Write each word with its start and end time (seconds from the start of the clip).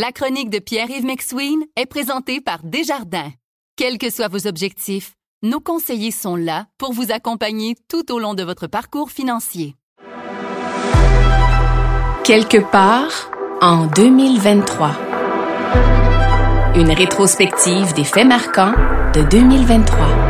La 0.00 0.12
chronique 0.12 0.48
de 0.48 0.60
Pierre-Yves 0.60 1.04
McSween 1.04 1.64
est 1.74 1.86
présentée 1.86 2.40
par 2.40 2.60
Desjardins. 2.62 3.32
Quels 3.74 3.98
que 3.98 4.10
soient 4.10 4.28
vos 4.28 4.46
objectifs, 4.46 5.14
nos 5.42 5.58
conseillers 5.58 6.12
sont 6.12 6.36
là 6.36 6.66
pour 6.78 6.92
vous 6.92 7.10
accompagner 7.10 7.74
tout 7.88 8.12
au 8.12 8.20
long 8.20 8.34
de 8.34 8.44
votre 8.44 8.68
parcours 8.68 9.10
financier. 9.10 9.74
Quelque 12.22 12.58
part 12.70 13.32
en 13.60 13.86
2023. 13.86 14.92
Une 16.76 16.92
rétrospective 16.92 17.92
des 17.94 18.04
faits 18.04 18.28
marquants 18.28 18.74
de 19.14 19.28
2023. 19.28 20.27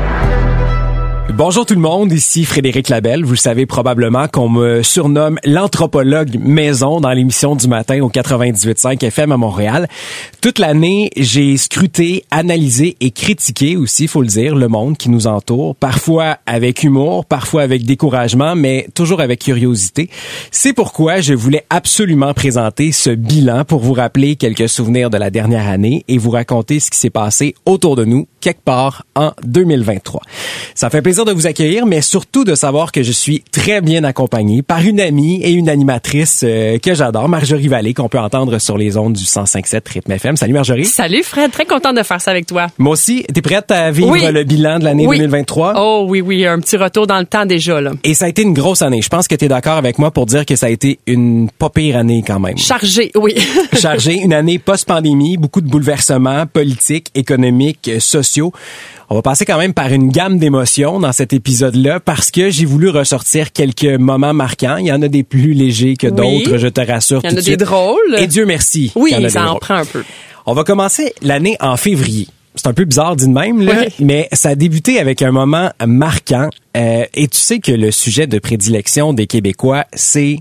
Bonjour 1.38 1.64
tout 1.64 1.74
le 1.74 1.80
monde, 1.80 2.10
ici 2.10 2.44
Frédéric 2.44 2.88
Labelle. 2.88 3.24
Vous 3.24 3.36
savez 3.36 3.64
probablement 3.64 4.26
qu'on 4.26 4.48
me 4.48 4.82
surnomme 4.82 5.38
l'anthropologue 5.44 6.36
maison 6.36 7.00
dans 7.00 7.12
l'émission 7.12 7.54
du 7.54 7.68
matin 7.68 8.00
au 8.00 8.10
98.5 8.10 9.04
FM 9.04 9.30
à 9.30 9.36
Montréal. 9.36 9.86
Toute 10.40 10.58
l'année, 10.58 11.10
j'ai 11.16 11.56
scruté, 11.56 12.24
analysé 12.32 12.96
et 13.00 13.12
critiqué 13.12 13.76
aussi, 13.76 14.08
faut 14.08 14.22
le 14.22 14.26
dire, 14.26 14.56
le 14.56 14.66
monde 14.66 14.96
qui 14.96 15.10
nous 15.10 15.28
entoure, 15.28 15.76
parfois 15.76 16.38
avec 16.44 16.82
humour, 16.82 17.24
parfois 17.24 17.62
avec 17.62 17.84
découragement, 17.84 18.56
mais 18.56 18.88
toujours 18.96 19.20
avec 19.20 19.38
curiosité. 19.38 20.10
C'est 20.50 20.72
pourquoi 20.72 21.20
je 21.20 21.34
voulais 21.34 21.64
absolument 21.70 22.34
présenter 22.34 22.90
ce 22.90 23.10
bilan 23.10 23.64
pour 23.64 23.78
vous 23.78 23.92
rappeler 23.92 24.34
quelques 24.34 24.68
souvenirs 24.68 25.08
de 25.08 25.18
la 25.18 25.30
dernière 25.30 25.68
année 25.68 26.04
et 26.08 26.18
vous 26.18 26.30
raconter 26.30 26.80
ce 26.80 26.90
qui 26.90 26.98
s'est 26.98 27.10
passé 27.10 27.54
autour 27.64 27.94
de 27.94 28.04
nous 28.04 28.26
quelque 28.40 28.64
part 28.64 29.04
en 29.14 29.32
2023. 29.44 30.22
Ça 30.74 30.90
fait 30.90 31.02
plaisir 31.02 31.27
vous 31.32 31.46
accueillir, 31.46 31.86
mais 31.86 32.02
surtout 32.02 32.44
de 32.44 32.54
savoir 32.54 32.92
que 32.92 33.02
je 33.02 33.12
suis 33.12 33.42
très 33.52 33.80
bien 33.80 34.04
accompagné 34.04 34.62
par 34.62 34.80
une 34.80 35.00
amie 35.00 35.40
et 35.42 35.50
une 35.50 35.68
animatrice 35.68 36.42
euh, 36.44 36.78
que 36.78 36.94
j'adore, 36.94 37.28
Marjorie 37.28 37.68
Vallée, 37.68 37.94
qu'on 37.94 38.08
peut 38.08 38.18
entendre 38.18 38.58
sur 38.58 38.78
les 38.78 38.96
ondes 38.96 39.14
du 39.14 39.24
105.7 39.24 39.80
Rythme 39.92 40.12
FM. 40.12 40.36
Salut 40.36 40.52
Marjorie. 40.52 40.84
Salut 40.84 41.22
Fred, 41.22 41.50
très 41.50 41.64
contente 41.66 41.96
de 41.96 42.02
faire 42.02 42.20
ça 42.20 42.30
avec 42.30 42.46
toi. 42.46 42.66
Moi 42.78 42.92
aussi, 42.92 43.24
t'es 43.32 43.42
prête 43.42 43.70
à 43.70 43.90
vivre 43.90 44.16
le 44.30 44.44
bilan 44.44 44.78
de 44.78 44.84
l'année 44.84 45.06
2023? 45.06 45.74
Oh 45.76 46.06
oui, 46.08 46.20
oui, 46.20 46.46
un 46.46 46.60
petit 46.60 46.76
retour 46.76 47.06
dans 47.06 47.18
le 47.18 47.26
temps 47.26 47.46
déjà. 47.46 47.80
Là. 47.80 47.92
Et 48.04 48.14
ça 48.14 48.26
a 48.26 48.28
été 48.28 48.42
une 48.42 48.54
grosse 48.54 48.82
année. 48.82 49.02
Je 49.02 49.08
pense 49.08 49.28
que 49.28 49.34
tu 49.34 49.44
es 49.44 49.48
d'accord 49.48 49.76
avec 49.76 49.98
moi 49.98 50.10
pour 50.10 50.26
dire 50.26 50.46
que 50.46 50.56
ça 50.56 50.66
a 50.66 50.70
été 50.70 50.98
une 51.06 51.48
pas 51.58 51.70
pire 51.70 51.96
année 51.96 52.22
quand 52.26 52.40
même. 52.40 52.58
Chargée, 52.58 53.10
oui. 53.14 53.34
Chargée, 53.80 54.14
une 54.14 54.32
année 54.32 54.58
post-pandémie, 54.58 55.36
beaucoup 55.36 55.60
de 55.60 55.68
bouleversements 55.68 56.46
politiques, 56.46 57.10
économiques, 57.14 57.90
sociaux. 57.98 58.52
On 59.10 59.14
va 59.14 59.22
passer 59.22 59.46
quand 59.46 59.56
même 59.56 59.72
par 59.72 59.90
une 59.90 60.10
gamme 60.10 60.38
d'émotions 60.38 61.00
dans 61.00 61.12
cet 61.18 61.32
épisode-là 61.32 61.98
parce 61.98 62.30
que 62.30 62.48
j'ai 62.48 62.64
voulu 62.64 62.90
ressortir 62.90 63.52
quelques 63.52 63.98
moments 63.98 64.32
marquants. 64.32 64.76
Il 64.76 64.86
y 64.86 64.92
en 64.92 65.02
a 65.02 65.08
des 65.08 65.24
plus 65.24 65.52
légers 65.52 65.96
que 65.96 66.06
d'autres, 66.06 66.58
je 66.58 66.68
te 66.68 66.80
rassure. 66.80 67.20
Il 67.24 67.30
y 67.30 67.34
en 67.34 67.36
a 67.36 67.42
des 67.42 67.56
drôles. 67.56 68.16
Et 68.18 68.28
Dieu 68.28 68.46
merci. 68.46 68.92
Oui, 68.94 69.12
ça 69.28 69.50
en 69.50 69.56
prend 69.56 69.74
un 69.74 69.84
peu. 69.84 70.04
On 70.46 70.54
va 70.54 70.62
commencer 70.62 71.12
l'année 71.20 71.56
en 71.60 71.76
février. 71.76 72.28
C'est 72.54 72.68
un 72.68 72.72
peu 72.72 72.84
bizarre 72.84 73.16
dit 73.16 73.26
de 73.26 73.32
même, 73.32 73.60
là, 73.60 73.84
mais 73.98 74.28
ça 74.32 74.50
a 74.50 74.54
débuté 74.54 75.00
avec 75.00 75.20
un 75.22 75.32
moment 75.32 75.70
marquant. 75.84 76.50
Euh, 76.76 77.04
et 77.14 77.26
tu 77.26 77.38
sais 77.38 77.58
que 77.58 77.72
le 77.72 77.90
sujet 77.90 78.28
de 78.28 78.38
prédilection 78.38 79.12
des 79.12 79.26
Québécois, 79.26 79.86
c'est 79.94 80.38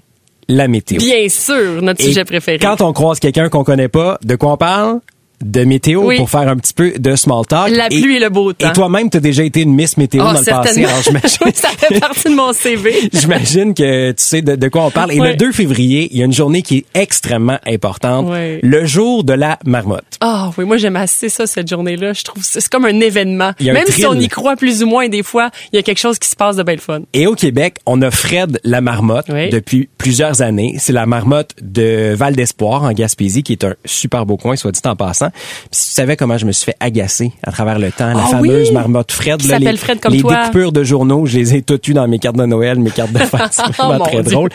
la 0.47 0.67
météo. 0.67 0.99
Bien 0.99 1.27
sûr, 1.27 1.81
notre 1.81 2.03
sujet 2.03 2.23
préféré. 2.23 2.59
Quand 2.59 2.81
on 2.81 2.93
croise 2.93 3.19
quelqu'un 3.19 3.49
qu'on 3.49 3.63
connaît 3.63 3.89
pas, 3.89 4.19
de 4.23 4.35
quoi 4.35 4.53
on 4.53 4.57
parle? 4.57 4.99
De 5.43 5.63
météo 5.63 6.11
pour 6.17 6.29
faire 6.29 6.47
un 6.47 6.57
petit 6.57 6.73
peu 6.73 6.93
de 6.97 7.15
small 7.15 7.45
talk. 7.45 7.69
La 7.69 7.87
pluie 7.87 8.15
et, 8.15 8.19
le 8.19 8.29
beau 8.29 8.53
temps. 8.53 8.69
Et 8.69 8.73
toi-même, 8.73 9.09
tu 9.09 9.17
as 9.17 9.19
déjà 9.19 9.43
été 9.43 9.61
une 9.61 9.73
Miss 9.73 9.97
Météo 9.97 10.23
oh, 10.23 10.33
dans 10.33 10.39
le 10.39 10.45
passé. 10.45 10.83
Alors, 10.83 10.97
oui, 11.45 11.51
ça 11.53 11.69
fait 11.69 11.99
partie 11.99 12.29
de 12.29 12.35
mon 12.35 12.53
CV. 12.53 13.09
j'imagine 13.13 13.73
que 13.73 14.11
tu 14.11 14.23
sais 14.23 14.41
de, 14.41 14.67
quoi 14.67 14.85
on 14.85 14.91
parle. 14.91 15.11
Et 15.11 15.19
le 15.19 15.35
2 15.35 15.51
février, 15.51 16.09
il 16.11 16.17
y 16.17 16.21
a 16.21 16.25
une 16.25 16.33
journée 16.33 16.61
qui 16.61 16.77
est 16.77 16.85
extrêmement 16.93 17.59
importante. 17.67 18.27
Le 18.61 18.85
jour 18.85 19.23
de 19.23 19.33
la 19.33 19.59
marmotte. 19.65 20.05
Ah 20.21 20.51
oui, 20.57 20.65
moi 20.65 20.77
j'aime 20.77 20.95
assez 20.95 21.29
ça, 21.29 21.45
cette 21.45 21.69
journée-là. 21.69 22.13
Je 22.13 22.23
trouve 22.23 22.43
c'est 22.43 22.67
comme 22.69 22.85
un 22.85 22.99
événement. 22.99 23.51
Même 23.61 23.85
si 23.87 24.05
on 24.05 24.13
y 24.13 24.27
croit 24.27 24.55
plus 24.55 24.83
ou 24.83 24.87
moins, 24.87 25.07
des 25.07 25.23
fois, 25.23 25.51
il 25.71 25.75
y 25.75 25.79
a 25.79 25.83
quelque 25.83 25.99
chose 25.99 26.17
qui 26.19 26.29
se 26.29 26.35
passe 26.35 26.55
de 26.55 26.63
belle 26.63 26.79
fun. 26.79 27.01
Et 27.13 27.27
au 27.27 27.35
Québec, 27.35 27.77
on 27.85 28.01
a 28.01 28.11
Fred 28.11 28.59
la 28.63 28.81
marmotte 28.81 29.27
depuis 29.27 29.89
plusieurs 29.97 30.41
années. 30.41 30.75
C'est 30.79 30.93
la 30.93 31.05
marmotte 31.05 31.51
de 31.61 32.13
Val 32.15 32.35
d'Espoir 32.35 32.83
en 32.83 32.91
Gaspésie, 32.91 33.43
qui 33.43 33.53
est 33.53 33.63
un 33.63 33.75
super 33.85 34.25
beau 34.25 34.37
coin, 34.37 34.55
soit 34.55 34.71
dit 34.71 34.81
en 34.85 34.95
passant. 34.95 35.26
Si 35.71 35.89
tu 35.89 35.93
savais 35.95 36.15
comment 36.17 36.37
je 36.37 36.45
me 36.45 36.51
suis 36.51 36.65
fait 36.65 36.75
agacer 36.79 37.31
à 37.43 37.51
travers 37.51 37.79
le 37.79 37.91
temps, 37.91 38.13
la 38.13 38.23
ah 38.25 38.27
fameuse 38.29 38.71
marmotte 38.71 39.11
Fred, 39.11 39.43
là, 39.45 39.59
les, 39.59 39.77
Fred 39.77 39.99
comme 39.99 40.13
les 40.13 40.21
toi. 40.21 40.35
découpures 40.41 40.71
de 40.71 40.83
journaux, 40.83 41.25
je 41.25 41.37
les 41.37 41.55
ai 41.55 41.61
toutes 41.61 41.87
eues 41.87 41.93
dans 41.93 42.07
mes 42.07 42.19
cartes 42.19 42.35
de 42.37 42.45
Noël, 42.45 42.79
mes 42.79 42.91
cartes 42.91 43.11
de 43.13 43.17
fête. 43.19 43.41
C'est 43.51 43.75
vraiment 43.75 43.97
Oh, 44.01 44.03
très 44.05 44.21
Dieu. 44.23 44.31
drôle. 44.31 44.49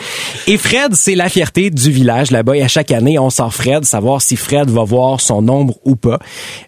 Et 0.47 0.57
Fred, 0.57 0.93
c'est 0.95 1.15
la 1.15 1.29
fierté 1.29 1.69
du 1.69 1.91
village 1.91 2.31
là-bas. 2.31 2.55
Et 2.57 2.61
à 2.63 2.67
chaque 2.67 2.91
année, 2.91 3.17
on 3.19 3.29
sort 3.29 3.53
Fred, 3.53 3.85
savoir 3.85 4.21
si 4.21 4.35
Fred 4.35 4.69
va 4.69 4.83
voir 4.83 5.19
son 5.21 5.47
ombre 5.49 5.75
ou 5.85 5.95
pas. 5.95 6.19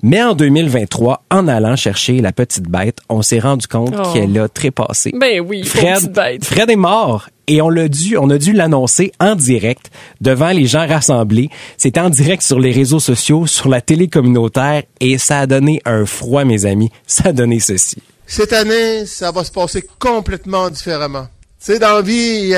Mais 0.04 0.22
en 0.24 0.34
2023, 0.36 1.24
en 1.32 1.48
allant 1.48 1.76
chercher 1.76 2.22
la 2.22 2.32
petite 2.32 2.68
bête, 2.70 2.98
on 3.10 3.22
s'est 3.22 3.40
rendu 3.40 3.68
compte 3.68 3.94
Oh. 3.98 4.14
qu'elle 4.14 4.38
a 4.40 4.48
trépassé. 4.50 5.12
Ben 5.16 5.40
oui, 5.42 5.64
Fred, 5.64 5.96
petite 5.96 6.12
bête. 6.14 6.46
Fred 6.46 6.70
est 6.70 6.76
mort. 6.76 7.28
Et 7.48 7.62
on 7.62 7.70
l'a 7.70 7.88
dû, 7.88 8.18
on 8.18 8.30
a 8.30 8.38
dû 8.38 8.54
l'annoncer 8.54 9.12
en 9.20 9.36
direct 9.36 9.92
devant 10.22 10.50
les 10.50 10.66
gens 10.66 10.88
rassemblés. 10.88 11.50
C'était 11.78 12.00
en 12.00 12.10
direct 12.10 12.42
sur 12.42 12.60
les 12.60 12.72
réseaux 12.72 13.00
sociaux, 13.00 13.48
sur 13.48 13.70
la 13.70 13.82
télé 13.82 14.08
communautaire, 14.08 14.84
et 15.00 15.18
ça 15.18 15.42
a 15.42 15.48
donné 15.48 15.82
un 15.86 16.06
froid, 16.06 16.44
mes 16.44 16.66
amis. 16.66 16.92
Ça 17.08 17.30
a 17.30 17.32
donné 17.34 17.60
ceci. 17.60 17.98
Cette 18.28 18.54
année, 18.54 19.06
ça 19.06 19.32
va 19.32 19.44
se 19.44 19.52
passer 19.52 19.86
complètement 20.00 20.70
différemment. 20.70 21.28
Tu 21.64 21.74
sais, 21.74 21.80
dans 21.80 22.02
vie, 22.02 22.54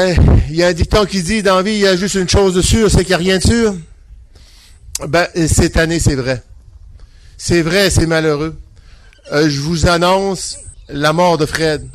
il 0.49 0.55
y 0.55 0.63
a, 0.63 0.67
un 0.67 0.73
dicton 0.73 1.05
qui 1.05 1.21
dit, 1.21 1.43
dans 1.43 1.61
vie, 1.61 1.73
il 1.73 1.79
y 1.79 1.87
a 1.87 1.95
juste 1.95 2.15
une 2.15 2.29
chose 2.29 2.53
de 2.53 2.61
sûr, 2.61 2.89
c'est 2.89 2.99
qu'il 2.99 3.09
n'y 3.09 3.13
a 3.13 3.17
rien 3.17 3.37
de 3.37 3.43
sûr. 3.43 3.75
Ben, 5.07 5.27
cette 5.47 5.77
année, 5.77 5.99
c'est 5.99 6.15
vrai. 6.15 6.41
C'est 7.37 7.61
vrai, 7.61 7.89
c'est 7.89 8.07
malheureux. 8.07 8.55
Euh, 9.31 9.49
je 9.49 9.59
vous 9.59 9.87
annonce 9.87 10.57
la 10.89 11.13
mort 11.13 11.37
de 11.37 11.45
Fred. 11.45 11.87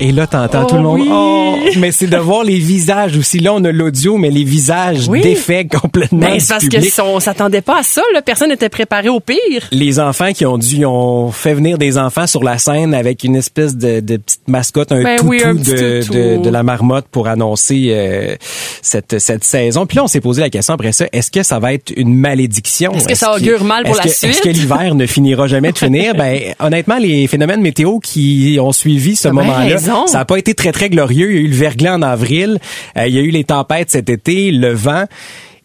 Et 0.00 0.10
là, 0.12 0.26
t'entends 0.26 0.62
Oh 0.64 0.66
tout 0.68 0.74
le 0.76 0.82
monde. 0.82 1.00
oui. 1.00 1.08
Oh, 1.10 1.54
mais 1.78 1.92
c'est 1.92 2.08
de 2.08 2.16
voir 2.16 2.42
les 2.44 2.58
visages 2.58 3.16
aussi. 3.16 3.38
Là, 3.38 3.54
on 3.54 3.64
a 3.64 3.70
l'audio, 3.70 4.16
mais 4.18 4.30
les 4.30 4.42
visages 4.44 5.08
Oui. 5.08 5.20
défaits 5.20 5.68
complètement 5.72 6.18
Ben, 6.18 6.34
du 6.34 6.40
c'est 6.40 6.48
parce 6.48 6.64
public. 6.64 6.92
que 6.94 7.02
on 7.02 7.20
s'attendait 7.20 7.60
pas 7.60 7.78
à 7.78 7.82
ça, 7.84 8.02
là. 8.12 8.20
Personne 8.20 8.48
n'était 8.48 8.68
préparé 8.68 9.08
au 9.08 9.20
pire. 9.20 9.38
les 9.70 10.00
enfants 10.00 10.32
qui 10.32 10.44
ont 10.46 10.58
dû, 10.58 10.76
ils 10.78 10.86
ont 10.86 11.30
fait 11.30 11.54
venir 11.54 11.78
des 11.78 11.96
enfants 11.96 12.26
sur 12.26 12.42
la 12.42 12.58
scène 12.58 12.92
avec 12.92 13.22
une 13.24 13.36
espèce 13.36 13.76
de, 13.76 14.00
de 14.00 14.16
petite 14.16 14.46
mascotte, 14.48 14.90
un 14.92 15.02
Ben 15.02 15.16
toutou, 15.16 15.30
oui, 15.30 15.42
un 15.44 15.54
petit 15.56 15.70
de, 15.74 16.00
toutou. 16.02 16.12
de, 16.14 16.36
de 16.42 16.50
la 16.50 16.62
marmotte 16.64 17.06
pour 17.10 17.28
annoncer 17.28 17.86
euh, 17.90 18.34
cette, 18.82 19.18
cette 19.20 19.44
saison. 19.44 19.86
Puis 19.86 19.96
là, 19.96 20.04
on 20.04 20.08
s'est 20.08 20.20
posé 20.20 20.40
la 20.42 20.50
question 20.50 20.74
après 20.74 20.92
ça, 20.92 21.06
est-ce 21.12 21.30
que 21.30 21.42
ça 21.44 21.60
va 21.60 21.72
être 21.72 21.92
une 21.96 22.14
malédiction? 22.14 22.92
Est-ce 22.94 23.06
que 23.08 23.14
ça 23.14 23.34
augure 23.34 23.62
mal 23.64 23.84
pour 23.84 23.92
est-ce 23.92 23.98
la 23.98 24.04
que- 24.04 24.08
Est-ce 24.10 24.26
suite? 24.26 24.40
que 24.42 24.48
l'hiver 24.48 24.94
ne 24.96 25.06
finira 25.06 25.46
jamais 25.46 25.70
de 25.72 25.78
finir? 25.78 26.14
Ben, 26.24 26.40
honnêtement, 26.60 26.98
les 26.98 27.26
phénomènes 27.26 27.60
météo 27.60 27.98
qui 28.00 28.58
ont 28.60 28.72
suivi 28.72 29.14
ce 29.16 29.24
T'as 29.24 29.30
bien 29.30 29.42
moment-là, 29.44 29.76
ça 30.06 30.18
n'a 30.18 30.24
pas 30.24 30.36
été 30.38 30.54
très, 30.54 30.72
très 30.72 30.90
glorieux. 30.90 31.30
Il 31.30 31.36
y 31.36 31.38
a 31.38 31.42
eu 31.42 31.48
le 31.48 31.56
verglas 31.56 31.94
en 31.96 32.02
avril, 32.02 32.58
euh, 32.96 33.06
il 33.06 33.14
y 33.14 33.18
a 33.18 33.22
eu 33.22 33.30
les 33.30 33.44
tempêtes 33.44 33.90
cet 33.90 34.08
été, 34.10 34.50
le 34.50 34.72
vent. 34.72 35.04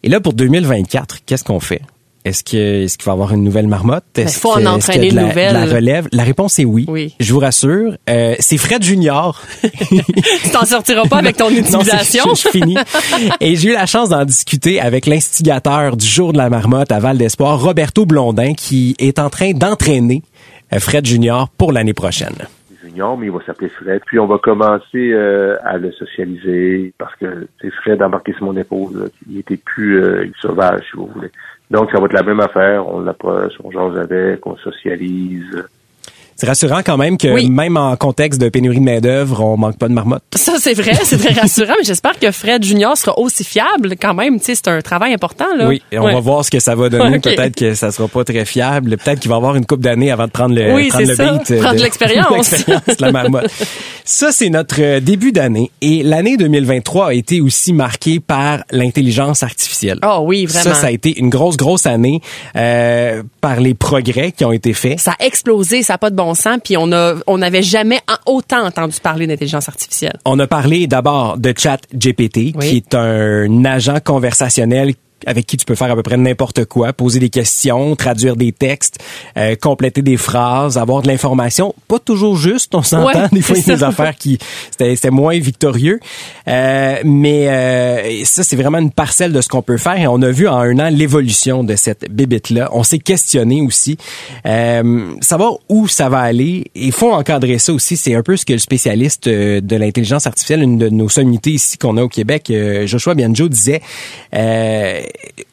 Et 0.02 0.08
là, 0.08 0.20
pour 0.20 0.32
2024, 0.32 1.18
qu'est-ce 1.26 1.44
qu'on 1.44 1.60
fait? 1.60 1.82
Est-ce 2.22 2.44
que 2.44 2.84
est-ce 2.84 2.98
qu'il 2.98 3.06
va 3.06 3.12
y 3.12 3.14
avoir 3.14 3.32
une 3.32 3.42
nouvelle 3.42 3.66
marmotte? 3.66 4.04
Est-ce 4.18 4.38
faut 4.38 4.50
en 4.50 4.56
que- 4.56 4.60
est-ce 4.60 4.68
entraîner 4.68 5.08
qu'il 5.08 5.16
y 5.16 5.18
a 5.18 5.22
de 5.22 5.28
une 5.28 5.28
la, 5.28 5.28
nouvelle. 5.28 5.52
la 5.54 5.64
relève? 5.64 6.08
La 6.12 6.22
réponse 6.22 6.58
est 6.58 6.66
oui. 6.66 6.84
Oui. 6.86 7.14
Je 7.18 7.32
vous 7.32 7.38
rassure. 7.38 7.96
Euh, 8.10 8.34
c'est 8.40 8.58
Fred 8.58 8.82
Junior. 8.82 9.40
Tu 9.62 10.50
t'en 10.52 10.66
sortiras 10.66 11.06
pas 11.08 11.16
avec 11.18 11.38
ton 11.38 11.48
Non, 11.50 11.56
c'est- 11.56 11.60
utilisation. 11.78 12.34
je, 12.34 12.42
je 12.42 12.48
finis. 12.50 12.76
Et 13.40 13.56
j'ai 13.56 13.70
eu 13.70 13.72
la 13.72 13.86
chance 13.86 14.10
d'en 14.10 14.26
discuter 14.26 14.80
avec 14.82 15.06
l'instigateur 15.06 15.96
du 15.96 16.06
jour 16.06 16.34
de 16.34 16.38
la 16.38 16.50
marmotte 16.50 16.92
à 16.92 16.98
Val 17.00 17.16
d'Espoir, 17.16 17.58
Roberto 17.58 18.04
Blondin, 18.04 18.52
qui 18.52 18.94
est 18.98 19.18
en 19.18 19.30
train 19.30 19.52
d'entraîner 19.52 20.22
euh, 20.74 20.78
Fred 20.78 21.06
Junior 21.06 21.48
pour 21.48 21.72
l'année 21.72 21.94
prochaine. 21.94 22.36
Mais 22.94 23.26
il 23.26 23.32
va 23.32 23.40
s'appeler 23.44 23.68
Fred. 23.68 24.02
Puis 24.06 24.18
on 24.18 24.26
va 24.26 24.38
commencer 24.38 25.12
euh, 25.12 25.56
à 25.64 25.78
le 25.78 25.92
socialiser 25.92 26.92
parce 26.98 27.14
que 27.16 27.46
c'est 27.60 27.70
Fred 27.70 28.02
embarqué 28.02 28.32
sur 28.34 28.44
mon 28.44 28.56
épaule. 28.56 28.94
là. 28.94 29.06
Il 29.28 29.38
était 29.38 29.56
plus 29.56 30.02
euh, 30.02 30.30
sauvage, 30.40 30.82
si 30.90 30.96
vous 30.96 31.06
voulez. 31.06 31.30
Donc 31.70 31.90
ça 31.90 31.98
va 31.98 32.06
être 32.06 32.12
la 32.12 32.22
même 32.22 32.40
affaire. 32.40 32.86
On 32.86 33.00
l'approche, 33.00 33.54
on 33.62 33.70
jase 33.70 33.96
avec, 33.96 34.46
on 34.46 34.56
socialise. 34.56 35.64
C'est 36.40 36.46
rassurant 36.46 36.80
quand 36.82 36.96
même 36.96 37.18
que 37.18 37.28
Oui. 37.28 37.50
même 37.50 37.76
en 37.76 37.94
contexte 37.96 38.40
de 38.40 38.48
pénurie 38.48 38.78
de 38.78 38.84
main-d'œuvre, 38.84 39.42
on 39.44 39.58
manque 39.58 39.76
pas 39.76 39.88
de 39.88 39.92
marmotte. 39.92 40.22
Ça, 40.34 40.54
c'est 40.58 40.72
vrai, 40.72 40.92
c'est 41.04 41.18
très 41.18 41.34
rassurant, 41.38 41.74
mais 41.78 41.84
j'espère 41.84 42.18
que 42.18 42.30
Fred 42.30 42.64
Junior 42.64 42.96
sera 42.96 43.18
aussi 43.18 43.44
fiable 43.44 43.94
quand 44.00 44.14
même. 44.14 44.38
Tu 44.38 44.46
sais, 44.46 44.54
c'est 44.54 44.68
un 44.68 44.80
travail 44.80 45.12
important, 45.12 45.44
là. 45.58 45.68
Oui, 45.68 45.82
et 45.92 45.98
on 45.98 46.04
Ouais. 46.04 46.14
va 46.14 46.20
voir 46.20 46.42
ce 46.44 46.50
que 46.50 46.58
ça 46.58 46.74
va 46.74 46.88
donner. 46.88 47.18
Peut-être 47.18 47.54
que 47.54 47.74
ça 47.74 47.92
sera 47.92 48.08
pas 48.08 48.24
très 48.24 48.46
fiable. 48.46 48.96
Peut-être 48.96 49.20
qu'il 49.20 49.28
va 49.28 49.36
avoir 49.36 49.54
une 49.56 49.66
coupe 49.66 49.82
d'années 49.82 50.10
avant 50.10 50.24
de 50.26 50.30
prendre 50.30 50.54
le, 50.54 50.72
Oui, 50.72 50.88
prendre 50.88 51.04
c'est 51.04 51.10
le 51.10 51.14
ça. 51.16 51.32
beat. 51.32 51.60
Prendre 51.60 51.76
de 51.78 51.82
l'expérience. 51.82 52.50
de 52.66 52.94
la 53.00 53.12
marmotte. 53.12 53.50
Ça, 54.06 54.32
c'est 54.32 54.48
notre 54.48 54.80
euh, 54.80 55.00
début 55.00 55.32
d'année. 55.32 55.70
Et 55.82 56.02
l'année 56.02 56.38
2023 56.38 57.08
a 57.08 57.12
été 57.12 57.42
aussi 57.42 57.74
marquée 57.74 58.18
par 58.18 58.64
l'intelligence 58.70 59.42
artificielle. 59.42 59.98
Oh 60.04 60.22
oui, 60.24 60.46
vraiment. 60.46 60.64
Ça, 60.64 60.74
ça 60.74 60.86
a 60.86 60.90
été 60.90 61.18
une 61.18 61.28
grosse, 61.28 61.58
grosse 61.58 61.84
année 61.84 62.22
euh, 62.56 63.22
par 63.42 63.60
les 63.60 63.74
progrès 63.74 64.32
qui 64.32 64.44
ont 64.46 64.52
été 64.52 64.72
faits. 64.72 64.98
ça 65.00 65.14
a 65.20 65.24
explosé, 65.26 65.82
ça 65.82 65.94
n'a 65.94 65.98
pas 65.98 66.08
de 66.10 66.16
bon 66.16 66.29
sens, 66.34 66.58
puis 66.64 66.76
on 66.76 66.90
a, 66.92 67.14
on 67.26 67.38
n'avait 67.38 67.62
jamais 67.62 68.00
autant 68.26 68.64
entendu 68.66 68.96
parler 69.02 69.26
d'intelligence 69.26 69.68
artificielle. 69.68 70.18
On 70.24 70.38
a 70.38 70.46
parlé 70.46 70.86
d'abord 70.86 71.38
de 71.38 71.52
Chat 71.56 71.78
GPT, 71.94 72.52
Oui. 72.54 72.68
qui 72.70 72.76
est 72.76 72.94
un 72.94 73.64
agent 73.64 73.98
conversationnel 74.04 74.94
avec 75.26 75.46
qui 75.46 75.56
tu 75.56 75.64
peux 75.64 75.74
faire 75.74 75.90
à 75.90 75.96
peu 75.96 76.02
près 76.02 76.16
n'importe 76.16 76.64
quoi, 76.64 76.92
poser 76.92 77.20
des 77.20 77.30
questions, 77.30 77.96
traduire 77.96 78.36
des 78.36 78.52
textes, 78.52 78.98
euh, 79.36 79.54
compléter 79.56 80.02
des 80.02 80.16
phrases, 80.16 80.78
avoir 80.78 81.02
de 81.02 81.08
l'information. 81.08 81.74
Pas 81.88 81.98
toujours 81.98 82.36
juste, 82.36 82.74
on 82.74 82.82
s'entend. 82.82 83.28
des 83.32 83.42
fois, 83.42 83.56
il 83.56 83.66
y 83.66 83.70
a 83.70 83.76
des 83.76 83.84
affaires 83.84 84.16
qui 84.16 84.38
c'était 84.70 85.10
moins 85.10 85.38
victorieux. 85.38 86.00
Euh, 86.48 86.96
mais 87.04 87.48
euh, 87.48 88.24
ça, 88.24 88.42
c'est 88.42 88.56
vraiment 88.56 88.78
une 88.78 88.90
parcelle 88.90 89.32
de 89.32 89.40
ce 89.40 89.48
qu'on 89.48 89.62
peut 89.62 89.76
faire. 89.76 89.98
Et 89.98 90.06
on 90.06 90.20
a 90.22 90.30
vu 90.30 90.48
en 90.48 90.58
un 90.58 90.78
an 90.78 90.90
l'évolution 90.90 91.64
de 91.64 91.76
cette 91.76 92.10
bébite-là. 92.10 92.70
On 92.72 92.82
s'est 92.82 92.98
questionné 92.98 93.62
aussi. 93.62 93.98
Euh, 94.46 95.14
savoir 95.20 95.54
où 95.68 95.88
ça 95.88 96.08
va 96.08 96.20
aller. 96.20 96.70
Il 96.74 96.92
faut 96.92 97.12
encadrer 97.12 97.58
ça 97.58 97.72
aussi. 97.72 97.96
C'est 97.96 98.14
un 98.14 98.22
peu 98.22 98.36
ce 98.36 98.44
que 98.44 98.52
le 98.52 98.58
spécialiste 98.58 99.26
euh, 99.26 99.60
de 99.60 99.76
l'intelligence 99.76 100.26
artificielle, 100.26 100.62
une 100.62 100.78
de 100.78 100.88
nos 100.88 101.08
sommités 101.08 101.50
ici 101.50 101.78
qu'on 101.78 101.96
a 101.96 102.02
au 102.02 102.08
Québec, 102.08 102.52
Joshua 102.84 103.14
Bianjo, 103.14 103.48
disait 103.48 103.80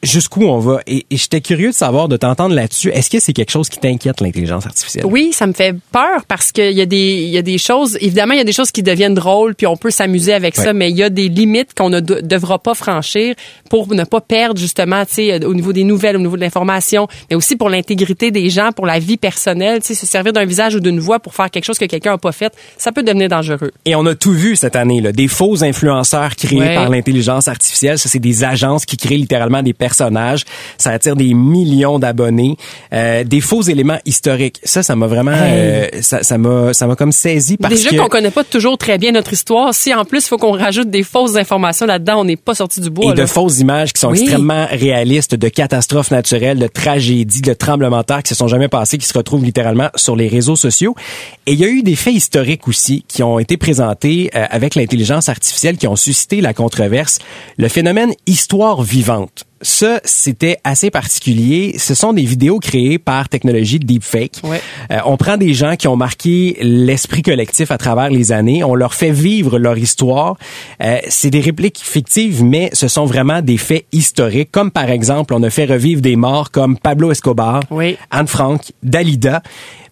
jusqu'où 0.02 0.44
on 0.44 0.58
va? 0.58 0.80
Et, 0.86 1.06
j'étais 1.10 1.40
curieux 1.40 1.70
de 1.70 1.74
savoir, 1.74 2.08
de 2.08 2.16
t'entendre 2.16 2.54
là-dessus. 2.54 2.90
Est-ce 2.90 3.10
que 3.10 3.20
c'est 3.20 3.32
quelque 3.32 3.50
chose 3.50 3.68
qui 3.68 3.78
t'inquiète, 3.78 4.20
l'intelligence 4.20 4.66
artificielle? 4.66 5.04
Oui, 5.06 5.32
ça 5.32 5.46
me 5.46 5.52
fait 5.52 5.74
peur 5.92 6.24
parce 6.26 6.52
qu'il 6.52 6.72
y 6.72 6.80
a 6.80 6.86
des, 6.86 7.24
y 7.24 7.38
a 7.38 7.42
des 7.42 7.58
choses, 7.58 7.96
évidemment, 8.00 8.34
il 8.34 8.38
y 8.38 8.42
a 8.42 8.44
des 8.44 8.52
choses 8.52 8.70
qui 8.70 8.82
deviennent 8.82 9.14
drôles 9.14 9.54
puis 9.54 9.66
on 9.66 9.76
peut 9.76 9.90
s'amuser 9.90 10.32
avec 10.32 10.54
ça, 10.56 10.72
mais 10.72 10.90
il 10.90 10.96
y 10.96 11.02
a 11.02 11.10
des 11.10 11.28
limites 11.28 11.74
qu'on 11.74 11.90
ne 11.90 12.00
devra 12.00 12.58
pas 12.58 12.74
franchir 12.74 13.34
pour 13.70 13.92
ne 13.94 14.04
pas 14.04 14.20
perdre 14.20 14.58
justement, 14.58 15.04
tu 15.04 15.14
sais, 15.14 15.44
au 15.44 15.54
niveau 15.54 15.72
des 15.72 15.84
nouvelles, 15.84 16.16
au 16.16 16.20
niveau 16.20 16.36
de 16.36 16.40
l'information, 16.40 17.08
mais 17.30 17.36
aussi 17.36 17.56
pour 17.56 17.68
l'intégrité 17.68 18.30
des 18.30 18.48
gens, 18.50 18.70
pour 18.72 18.86
la 18.86 18.98
vie 18.98 19.16
personnelle, 19.16 19.80
tu 19.80 19.88
sais, 19.88 19.94
se 19.94 20.06
servir 20.06 20.32
d'un 20.32 20.44
visage 20.44 20.74
ou 20.74 20.80
d'une 20.80 21.00
voix 21.00 21.18
pour 21.18 21.34
faire 21.34 21.50
quelque 21.50 21.64
chose 21.64 21.78
que 21.78 21.84
quelqu'un 21.84 22.12
n'a 22.12 22.18
pas 22.18 22.32
fait, 22.32 22.52
ça 22.76 22.92
peut 22.92 23.02
devenir 23.02 23.28
dangereux. 23.28 23.72
Et 23.84 23.94
on 23.94 24.06
a 24.06 24.14
tout 24.14 24.32
vu 24.32 24.56
cette 24.56 24.76
année, 24.76 25.00
là, 25.00 25.12
des 25.12 25.28
faux 25.28 25.62
influenceurs 25.64 26.36
créés 26.36 26.74
par 26.74 26.88
l'intelligence 26.88 27.48
artificielle. 27.48 27.98
Ça, 27.98 28.08
c'est 28.08 28.18
des 28.18 28.44
agences 28.44 28.84
qui 28.84 28.96
créent 28.96 29.16
littéralement 29.16 29.47
des 29.62 29.72
personnages. 29.72 30.44
Ça 30.76 30.90
attire 30.90 31.16
des 31.16 31.34
millions 31.34 31.98
d'abonnés. 31.98 32.56
Euh, 32.92 33.24
des 33.24 33.40
faux 33.40 33.62
éléments 33.62 33.98
historiques. 34.04 34.60
Ça, 34.64 34.82
ça 34.82 34.96
m'a 34.96 35.06
vraiment, 35.06 35.32
euh, 35.34 35.86
ça, 36.00 36.38
m'a, 36.38 36.72
ça 36.72 36.86
m'a 36.86 36.96
comme 36.96 37.12
saisi 37.12 37.56
parce 37.56 37.74
Déjà 37.74 37.96
qu'on 37.96 38.08
connaît 38.08 38.30
pas 38.30 38.44
toujours 38.44 38.78
très 38.78 38.98
bien 38.98 39.12
notre 39.12 39.32
histoire. 39.32 39.74
Si 39.74 39.94
en 39.94 40.04
plus 40.04 40.24
il 40.24 40.28
faut 40.28 40.38
qu'on 40.38 40.52
rajoute 40.52 40.90
des 40.90 41.02
fausses 41.02 41.36
informations 41.36 41.86
là-dedans, 41.86 42.20
on 42.20 42.24
n'est 42.24 42.36
pas 42.36 42.54
sorti 42.54 42.80
du 42.80 42.90
bois. 42.90 43.12
Et 43.12 43.14
de 43.14 43.26
fausses 43.26 43.60
images 43.60 43.92
qui 43.92 44.00
sont 44.00 44.12
extrêmement 44.12 44.66
réalistes 44.70 45.34
de 45.34 45.48
catastrophes 45.48 46.10
naturelles, 46.10 46.58
de 46.58 46.66
tragédies, 46.66 47.42
de 47.42 47.52
tremblements 47.52 48.00
de 48.00 48.04
terre 48.04 48.22
qui 48.22 48.30
se 48.30 48.34
sont 48.34 48.48
jamais 48.48 48.68
passés, 48.68 48.98
qui 48.98 49.06
se 49.06 49.16
retrouvent 49.16 49.44
littéralement 49.44 49.88
sur 49.94 50.16
les 50.16 50.28
réseaux 50.28 50.56
sociaux. 50.56 50.94
Et 51.46 51.52
il 51.52 51.58
y 51.58 51.64
a 51.64 51.68
eu 51.68 51.82
des 51.82 51.96
faits 51.96 52.14
historiques 52.14 52.68
aussi 52.68 53.04
qui 53.08 53.22
ont 53.22 53.38
été 53.38 53.56
présentés 53.56 54.30
euh, 54.34 54.46
avec 54.50 54.74
l'intelligence 54.74 55.28
artificielle 55.28 55.76
qui 55.76 55.86
ont 55.86 55.96
suscité 55.96 56.40
la 56.40 56.54
controverse. 56.54 57.18
Le 57.56 57.68
phénomène 57.68 58.12
histoire 58.26 58.82
vivante 58.82 59.37
ça, 59.60 60.00
c'était 60.04 60.58
assez 60.64 60.90
particulier. 60.90 61.76
Ce 61.78 61.94
sont 61.94 62.12
des 62.12 62.22
vidéos 62.22 62.58
créées 62.58 62.98
par 62.98 63.28
technologie 63.28 63.78
de 63.78 63.86
deepfake. 63.86 64.40
Ouais. 64.44 64.60
Euh, 64.90 64.98
on 65.04 65.16
prend 65.16 65.36
des 65.36 65.54
gens 65.54 65.76
qui 65.76 65.88
ont 65.88 65.96
marqué 65.96 66.56
l'esprit 66.60 67.22
collectif 67.22 67.70
à 67.70 67.78
travers 67.78 68.10
les 68.10 68.32
années, 68.32 68.62
on 68.62 68.74
leur 68.74 68.94
fait 68.94 69.10
vivre 69.10 69.58
leur 69.58 69.76
histoire. 69.76 70.36
Euh, 70.82 70.98
c'est 71.08 71.30
des 71.30 71.40
répliques 71.40 71.80
fictives, 71.82 72.44
mais 72.44 72.70
ce 72.72 72.88
sont 72.88 73.06
vraiment 73.06 73.42
des 73.42 73.56
faits 73.56 73.86
historiques, 73.92 74.50
comme 74.52 74.70
par 74.70 74.90
exemple, 74.90 75.34
on 75.34 75.42
a 75.42 75.50
fait 75.50 75.64
revivre 75.64 76.00
des 76.00 76.16
morts 76.16 76.50
comme 76.50 76.78
Pablo 76.78 77.10
Escobar, 77.10 77.62
Anne 78.10 78.28
Frank, 78.28 78.62
Dalida 78.82 79.42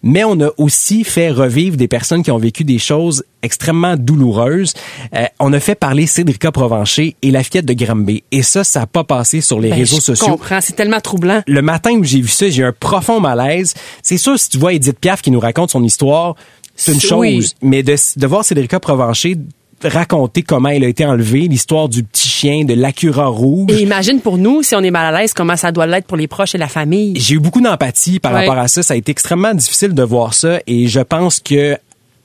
mais 0.03 0.23
on 0.23 0.39
a 0.41 0.49
aussi 0.57 1.03
fait 1.03 1.29
revivre 1.29 1.77
des 1.77 1.87
personnes 1.87 2.23
qui 2.23 2.31
ont 2.31 2.37
vécu 2.37 2.63
des 2.63 2.79
choses 2.79 3.23
extrêmement 3.41 3.95
douloureuses. 3.95 4.73
Euh, 5.15 5.25
on 5.39 5.53
a 5.53 5.59
fait 5.59 5.75
parler 5.75 6.07
Cédrica 6.07 6.51
Provencher 6.51 7.15
et 7.21 7.31
la 7.31 7.43
fillette 7.43 7.65
de 7.65 7.73
Granby. 7.73 8.23
Et 8.31 8.43
ça, 8.43 8.63
ça 8.63 8.81
n'a 8.81 8.87
pas 8.87 9.03
passé 9.03 9.41
sur 9.41 9.59
les 9.59 9.69
ben, 9.69 9.79
réseaux 9.79 9.99
sociaux. 9.99 10.25
Je 10.27 10.31
comprends, 10.31 10.61
c'est 10.61 10.75
tellement 10.75 10.99
troublant. 10.99 11.41
Le 11.47 11.61
matin 11.61 11.91
où 11.91 12.03
j'ai 12.03 12.21
vu 12.21 12.27
ça, 12.27 12.49
j'ai 12.49 12.61
eu 12.61 12.65
un 12.65 12.73
profond 12.73 13.19
malaise. 13.19 13.73
C'est 14.01 14.17
sûr, 14.17 14.39
si 14.39 14.49
tu 14.49 14.57
vois 14.57 14.73
Edith 14.73 14.99
Piaf 14.99 15.21
qui 15.21 15.31
nous 15.31 15.39
raconte 15.39 15.71
son 15.71 15.83
histoire, 15.83 16.35
c'est 16.75 16.93
une 16.93 17.01
chose. 17.01 17.55
Mais 17.61 17.83
de, 17.83 17.95
de 18.15 18.27
voir 18.27 18.45
Cédrica 18.45 18.79
Provencher 18.79 19.35
raconter 19.83 20.43
comment 20.43 20.69
elle 20.69 20.83
a 20.83 20.87
été 20.87 21.05
enlevée, 21.05 21.47
l'histoire 21.47 21.89
du 21.89 22.03
petit 22.03 22.27
chien, 22.27 22.65
de 22.65 22.73
l'Acura 22.73 23.27
rouge. 23.27 23.71
Et 23.71 23.81
imagine 23.81 24.21
pour 24.21 24.37
nous, 24.37 24.63
si 24.63 24.75
on 24.75 24.81
est 24.81 24.91
mal 24.91 25.13
à 25.13 25.19
l'aise, 25.19 25.33
comment 25.33 25.55
ça 25.55 25.71
doit 25.71 25.87
l'être 25.87 26.07
pour 26.07 26.17
les 26.17 26.27
proches 26.27 26.55
et 26.55 26.57
la 26.57 26.67
famille. 26.67 27.13
J'ai 27.19 27.35
eu 27.35 27.39
beaucoup 27.39 27.61
d'empathie 27.61 28.19
par 28.19 28.33
rapport 28.33 28.57
à 28.57 28.67
ça. 28.67 28.83
Ça 28.83 28.93
a 28.93 28.97
été 28.97 29.11
extrêmement 29.11 29.53
difficile 29.53 29.93
de 29.93 30.03
voir 30.03 30.33
ça 30.33 30.59
et 30.67 30.87
je 30.87 30.99
pense 30.99 31.39
que 31.39 31.77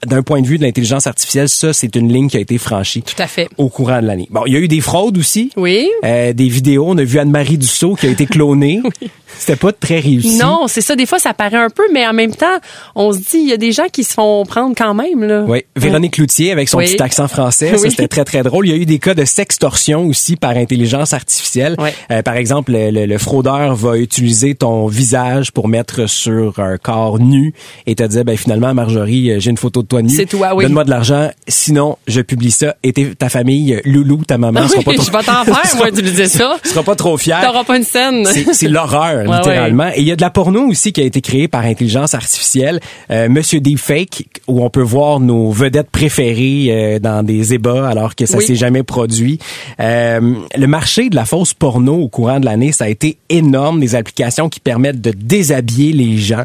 d'un 0.07 0.23
point 0.23 0.41
de 0.43 0.47
vue 0.47 0.59
de 0.59 0.63
l'intelligence 0.63 1.07
artificielle, 1.07 1.49
ça, 1.49 1.73
c'est 1.73 1.95
une 1.97 2.13
ligne 2.13 2.29
qui 2.29 2.37
a 2.37 2.41
été 2.41 2.59
franchie. 2.59 3.03
Tout 3.03 3.21
à 3.21 3.27
fait. 3.27 3.49
Au 3.59 3.69
courant 3.69 4.01
de 4.01 4.07
l'année. 4.07 4.29
Bon, 4.31 4.43
il 4.47 4.53
y 4.53 4.57
a 4.57 4.59
eu 4.59 4.69
des 4.69 4.81
fraudes 4.81 5.19
aussi. 5.19 5.51
Oui. 5.57 5.89
Euh, 6.05 6.33
des 6.33 6.49
vidéos. 6.49 6.87
On 6.89 6.99
a 6.99 7.05
vu 7.05 7.19
Anne-Marie 7.19 7.59
Dussault 7.59 7.95
qui 7.95 8.07
a 8.07 8.11
été 8.11 8.27
clonée. 8.27 8.81
oui. 9.03 9.11
C'était 9.39 9.57
pas 9.57 9.73
très 9.73 9.99
réussi. 9.99 10.37
Non, 10.37 10.67
c'est 10.69 10.81
ça. 10.81 10.95
Des 10.95 11.07
fois, 11.07 11.19
ça 11.19 11.35
paraît 11.35 11.57
un 11.57 11.71
peu, 11.71 11.83
mais 11.93 12.07
en 12.07 12.13
même 12.13 12.35
temps, 12.35 12.59
on 12.95 13.13
se 13.13 13.19
dit, 13.19 13.39
il 13.39 13.49
y 13.49 13.53
a 13.53 13.57
des 13.57 13.73
gens 13.73 13.89
qui 13.91 14.05
se 14.05 14.13
font 14.13 14.45
prendre 14.45 14.75
quand 14.77 14.95
même, 14.95 15.25
là. 15.25 15.45
Oui. 15.49 15.65
Véronique 15.75 16.15
Cloutier 16.15 16.53
avec 16.53 16.69
son 16.69 16.79
petit 16.79 17.03
accent 17.03 17.29
français. 17.29 17.77
Ça, 17.77 17.79
c'était 17.91 18.09
très, 18.09 18.25
très 18.25 18.43
drôle. 18.43 18.67
Il 18.67 18.71
y 18.71 18.75
a 18.75 18.77
eu 18.77 18.87
des 18.87 18.99
cas 18.99 19.15
de 19.15 19.25
sextorsion 19.25 20.07
aussi 20.07 20.37
par 20.37 20.51
intelligence 20.51 21.13
artificielle. 21.13 21.77
Euh, 22.11 22.23
par 22.23 22.37
exemple, 22.37 22.73
le, 22.75 23.19
fraudeur 23.19 23.75
va 23.75 23.99
utiliser 23.99 24.55
ton 24.55 24.87
visage 24.87 25.53
pour 25.53 25.69
mettre 25.69 26.09
sur 26.09 26.59
un 26.59 26.77
corps 26.77 27.19
nu 27.19 27.55
et 27.87 27.95
te 27.95 28.03
dire, 28.03 28.25
ben, 28.25 28.37
finalement, 28.37 28.75
Marjorie, 28.75 29.41
j'ai 29.41 29.51
une 29.51 29.57
photo 29.57 29.83
de 29.83 29.89
nu. 30.01 30.09
C'est 30.09 30.27
toi, 30.27 30.55
oui 30.55 30.65
donne-moi 30.65 30.85
de 30.85 30.91
l'argent, 30.91 31.31
sinon 31.49 31.99
je 32.07 32.21
publie 32.21 32.51
ça. 32.51 32.77
Et 32.83 32.93
ta 32.93 33.29
famille, 33.29 33.81
Loulou, 33.85 34.25
ta 34.25 34.39
maman, 34.39 34.67
sera 34.69 34.83
pas 34.83 34.95
trop... 34.95 35.03
je 35.03 35.11
vais 35.11 35.23
t'en 35.23 35.45
faire, 35.55 35.77
moi, 35.77 35.91
disais 35.91 36.29
ça. 36.29 36.57
Tu 36.63 36.71
seras 36.71 36.83
pas 36.83 36.95
trop 36.95 37.17
fier. 37.17 37.41
T'auras 37.43 37.65
pas 37.65 37.77
une 37.77 37.85
scène. 37.85 38.27
C'est 38.53 38.69
l'horreur, 38.69 39.25
littéralement. 39.25 39.89
Et 39.95 40.01
il 40.01 40.09
y 40.09 40.13
a 40.13 40.17
de 40.17 40.21
la 40.21 40.31
porno 40.31 40.67
aussi 40.69 40.93
qui 40.93 41.01
a 41.01 41.05
été 41.05 41.21
créée 41.21 41.49
par 41.49 41.65
intelligence 41.65 42.15
artificielle. 42.15 42.81
Euh, 43.11 43.29
Monsieur 43.29 43.61
Deepfake, 43.61 44.29
où 44.47 44.65
on 44.65 44.71
peut 44.71 44.83
voir 44.83 45.21
nos 45.21 45.51
vedettes 45.51 45.91
préférées 45.91 46.67
euh, 46.69 46.99
dans 46.99 47.23
des 47.23 47.55
ébats 47.55 47.89
alors 47.89 48.15
que 48.15 48.27
ça 48.27 48.41
s'est 48.41 48.55
jamais 48.55 48.83
produit. 48.83 49.39
Euh, 49.81 50.35
le 50.57 50.67
marché 50.67 51.09
de 51.09 51.17
la 51.17 51.25
fausse 51.25 51.55
porno 51.55 51.95
au 51.95 52.09
courant 52.09 52.41
de 52.41 52.45
l'année, 52.45 52.73
ça 52.73 52.85
a 52.85 52.89
été 52.89 53.19
énorme. 53.29 53.81
Des 53.81 53.95
applications 53.95 54.49
qui 54.49 54.61
permettent 54.61 55.01
de 55.01 55.11
déshabiller 55.11 55.93
les 55.93 56.19
gens. 56.19 56.45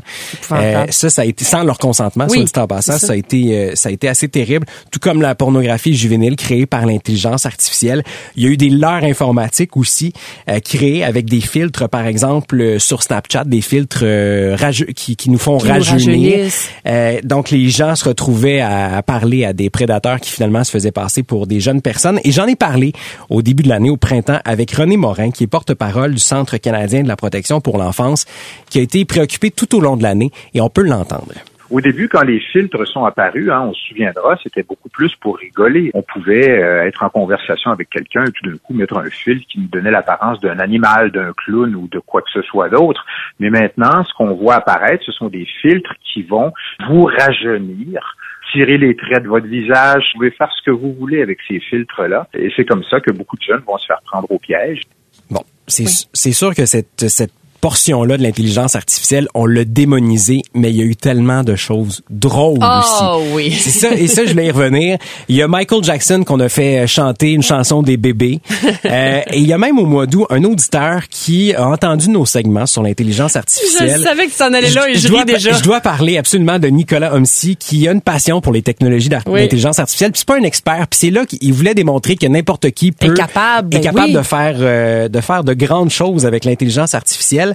Euh, 0.51 0.85
ça, 0.89 1.09
ça 1.09 1.21
a 1.21 1.25
été 1.25 1.43
sans 1.45 1.63
leur 1.63 1.77
consentement, 1.77 2.25
oui, 2.29 2.37
soit 2.37 2.45
dit 2.45 2.59
en 2.59 2.67
passant. 2.67 2.93
Ça. 2.93 3.07
ça. 3.07 3.13
a 3.13 3.15
été, 3.15 3.36
ça 3.75 3.89
a 3.89 3.91
été 3.91 4.07
assez 4.07 4.27
terrible, 4.27 4.65
tout 4.91 4.99
comme 4.99 5.21
la 5.21 5.35
pornographie 5.35 5.95
juvénile 5.95 6.35
créée 6.35 6.65
par 6.65 6.85
l'intelligence 6.85 7.45
artificielle. 7.45 8.03
Il 8.35 8.43
y 8.43 8.47
a 8.47 8.49
eu 8.49 8.57
des 8.57 8.69
leurres 8.69 9.03
informatiques 9.03 9.77
aussi 9.77 10.13
euh, 10.49 10.59
créées 10.59 11.03
avec 11.03 11.25
des 11.25 11.41
filtres, 11.41 11.89
par 11.89 12.05
exemple 12.07 12.59
euh, 12.61 12.79
sur 12.79 13.03
Snapchat, 13.03 13.45
des 13.45 13.61
filtres 13.61 14.01
euh, 14.03 14.57
qui, 14.95 15.15
qui, 15.15 15.29
nous 15.29 15.37
font 15.37 15.57
rajeunir. 15.57 16.51
Euh, 16.85 17.19
donc 17.23 17.49
les 17.49 17.69
gens 17.69 17.95
se 17.95 18.05
retrouvaient 18.05 18.61
à, 18.61 19.01
parler 19.03 19.45
à 19.45 19.53
des 19.53 19.69
prédateurs 19.69 20.19
qui 20.19 20.31
finalement 20.31 20.63
se 20.63 20.71
faisaient 20.71 20.91
passer 20.91 21.23
pour 21.23 21.47
des 21.47 21.59
jeunes 21.59 21.81
personnes. 21.81 22.19
Et 22.23 22.31
j'en 22.31 22.47
ai 22.47 22.55
parlé 22.55 22.93
au 23.29 23.41
début 23.41 23.63
de 23.63 23.69
l'année, 23.69 23.89
au 23.89 23.97
printemps, 23.97 24.39
avec 24.45 24.71
René 24.71 24.97
Morin, 24.97 25.31
qui 25.31 25.43
est 25.43 25.47
porte-parole 25.47 26.13
du 26.13 26.19
Centre 26.19 26.57
canadien 26.57 27.03
de 27.03 27.07
la 27.07 27.15
protection 27.15 27.61
pour 27.61 27.77
l'enfance, 27.77 28.25
qui 28.69 28.79
a 28.79 28.81
été 28.81 29.05
préoccupé 29.05 29.51
tout 29.51 29.75
au 29.75 29.79
long 29.79 29.97
de 29.97 30.03
l'année, 30.03 30.31
et 30.53 30.61
on 30.61 30.69
peut 30.69 30.83
l'entendre. 30.83 31.33
Au 31.69 31.81
début, 31.81 32.07
quand 32.07 32.23
les 32.23 32.39
filtres 32.39 32.87
sont 32.87 33.03
apparus, 33.03 33.49
hein, 33.51 33.67
on 33.69 33.73
se 33.73 33.87
souviendra, 33.89 34.37
c'était 34.41 34.63
beaucoup 34.63 34.87
plus 34.89 35.13
pour 35.17 35.37
rigoler. 35.37 35.91
On 35.93 36.01
pouvait 36.01 36.49
euh, 36.49 36.85
être 36.85 37.03
en 37.03 37.09
conversation 37.09 37.71
avec 37.71 37.89
quelqu'un 37.89 38.23
et 38.25 38.31
tout 38.31 38.49
d'un 38.49 38.57
coup 38.57 38.73
mettre 38.73 38.97
un 38.97 39.09
filtre 39.09 39.45
qui 39.49 39.59
nous 39.59 39.67
donnait 39.67 39.91
l'apparence 39.91 40.39
d'un 40.39 40.59
animal, 40.59 41.11
d'un 41.11 41.33
clown 41.33 41.75
ou 41.75 41.87
de 41.89 41.99
quoi 41.99 42.21
que 42.21 42.31
ce 42.31 42.41
soit 42.43 42.69
d'autre. 42.69 43.05
Mais 43.39 43.49
maintenant, 43.49 44.03
ce 44.05 44.13
qu'on 44.13 44.33
voit 44.33 44.55
apparaître, 44.55 45.03
ce 45.05 45.11
sont 45.11 45.27
des 45.27 45.45
filtres 45.61 45.93
qui 46.03 46.23
vont 46.23 46.53
vous 46.87 47.05
rajeunir 47.05 48.15
tirer 48.53 48.77
les 48.77 48.95
traits 48.95 49.23
de 49.23 49.27
votre 49.27 49.47
visage, 49.47 50.03
vous 50.13 50.19
pouvez 50.19 50.31
faire 50.31 50.51
ce 50.57 50.63
que 50.63 50.71
vous 50.71 50.93
voulez 50.93 51.21
avec 51.21 51.39
ces 51.49 51.59
filtres-là. 51.59 52.27
Et 52.33 52.49
c'est 52.55 52.63
comme 52.63 52.83
ça 52.89 53.01
que 53.01 53.11
beaucoup 53.11 53.35
de 53.35 53.41
jeunes 53.41 53.61
vont 53.67 53.77
se 53.77 53.85
faire 53.85 54.01
prendre 54.05 54.31
au 54.31 54.39
piège. 54.39 54.81
Bon, 55.29 55.43
c'est 55.67 56.31
sûr 56.31 56.55
que 56.55 56.65
cette, 56.65 57.09
cette 57.09 57.33
portion-là 57.61 58.17
de 58.17 58.23
l'intelligence 58.23 58.75
artificielle, 58.75 59.27
on 59.33 59.45
l'a 59.45 59.65
démonisé, 59.65 60.41
mais 60.53 60.71
il 60.71 60.77
y 60.77 60.81
a 60.81 60.85
eu 60.85 60.95
tellement 60.95 61.43
de 61.43 61.55
choses 61.55 62.01
drôles 62.09 62.59
oh, 62.61 62.79
aussi. 62.79 63.33
oui. 63.33 63.51
C'est 63.59 63.71
ça, 63.71 63.93
et 63.93 64.07
ça, 64.07 64.25
je 64.25 64.31
voulais 64.31 64.47
y 64.47 64.51
revenir. 64.51 64.97
Il 65.27 65.35
y 65.35 65.41
a 65.41 65.47
Michael 65.47 65.83
Jackson 65.83 66.23
qu'on 66.25 66.39
a 66.39 66.49
fait 66.49 66.87
chanter 66.87 67.31
une 67.31 67.43
chanson 67.43 67.81
des 67.81 67.97
bébés. 67.97 68.39
euh, 68.85 69.21
et 69.31 69.39
il 69.39 69.47
y 69.47 69.53
a 69.53 69.57
même 69.57 69.79
au 69.79 69.85
mois 69.85 70.05
d'août 70.05 70.25
un 70.29 70.43
auditeur 70.43 71.07
qui 71.09 71.53
a 71.53 71.67
entendu 71.67 72.09
nos 72.09 72.25
segments 72.25 72.65
sur 72.65 72.83
l'intelligence 72.83 73.35
artificielle. 73.35 73.95
Je 73.97 74.03
savais 74.03 74.27
que 74.27 74.35
tu 74.35 74.43
en 74.43 74.53
allais 74.53 74.69
là 74.69 74.89
et 74.89 74.95
je, 74.95 74.99
je 74.99 75.07
dois, 75.07 75.25
déjà. 75.25 75.53
Je 75.53 75.63
dois 75.63 75.81
parler 75.81 76.17
absolument 76.17 76.59
de 76.59 76.67
Nicolas 76.67 77.13
Homsi 77.13 77.55
qui 77.55 77.87
a 77.87 77.91
une 77.91 78.01
passion 78.01 78.41
pour 78.41 78.53
les 78.53 78.61
technologies 78.61 79.09
d'intelligence 79.09 79.79
artificielle. 79.79 80.11
Puis 80.11 80.19
c'est 80.19 80.27
pas 80.27 80.37
un 80.37 80.43
expert, 80.43 80.87
puis 80.87 80.99
c'est 80.99 81.09
là 81.09 81.25
qu'il 81.25 81.53
voulait 81.53 81.73
démontrer 81.73 82.15
que 82.15 82.27
n'importe 82.27 82.71
qui 82.71 82.91
peut 82.91 83.11
est 83.11 83.13
capable, 83.13 83.75
est 83.75 83.81
capable 83.81 84.13
de 84.13 84.21
faire 84.21 84.55
euh, 84.59 85.07
de 85.07 85.21
faire 85.21 85.43
de 85.43 85.53
grandes 85.53 85.89
choses 85.89 86.25
avec 86.25 86.45
l'intelligence 86.45 86.93
artificielle. 86.93 87.46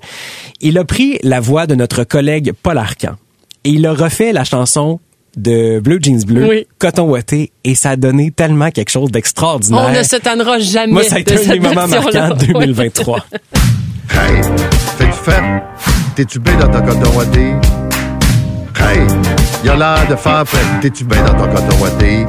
Il 0.60 0.78
a 0.78 0.84
pris 0.84 1.18
la 1.22 1.40
voix 1.40 1.66
de 1.66 1.74
notre 1.74 2.04
collègue 2.04 2.52
Paul 2.62 2.78
Arcan 2.78 3.16
et 3.64 3.70
il 3.70 3.86
a 3.86 3.92
refait 3.92 4.32
la 4.32 4.44
chanson 4.44 5.00
de 5.36 5.80
bleu 5.80 5.98
jeans 6.00 6.24
bleu, 6.24 6.46
Oui. 6.46 6.66
coton 6.78 7.08
ouaté, 7.08 7.52
et 7.64 7.74
ça 7.74 7.90
a 7.90 7.96
donné 7.96 8.30
tellement 8.30 8.70
quelque 8.70 8.90
chose 8.90 9.10
d'extraordinaire. 9.10 9.86
On 9.88 9.98
ne 9.98 10.02
se 10.02 10.16
tannera 10.16 10.58
jamais 10.58 10.92
Moi, 10.92 11.04
ça 11.04 11.14
a 11.16 11.18
été 11.20 11.34
de 11.36 11.40
un 11.40 11.42
de 11.44 11.52
mes 11.52 11.58
moments 11.60 11.88
marquants 11.88 12.34
de 12.36 12.46
2023. 12.52 13.26
Hey? 14.10 14.42
T'es-tu 16.14 16.38
bien 16.40 16.54
dans 16.56 16.68
ton 16.68 16.82
coton 16.84 17.16
ouaté? 17.16 17.40
Hey, 18.76 19.00
y'a 19.64 19.74
l'air 19.76 20.06
de 20.10 20.16
faire 20.16 20.44
prêt. 20.44 20.58
T'es-tu 20.82 21.04
bien 21.04 21.22
dans 21.24 21.34
ton 21.34 21.48
coton 21.54 21.82
ouaté? 21.82 22.26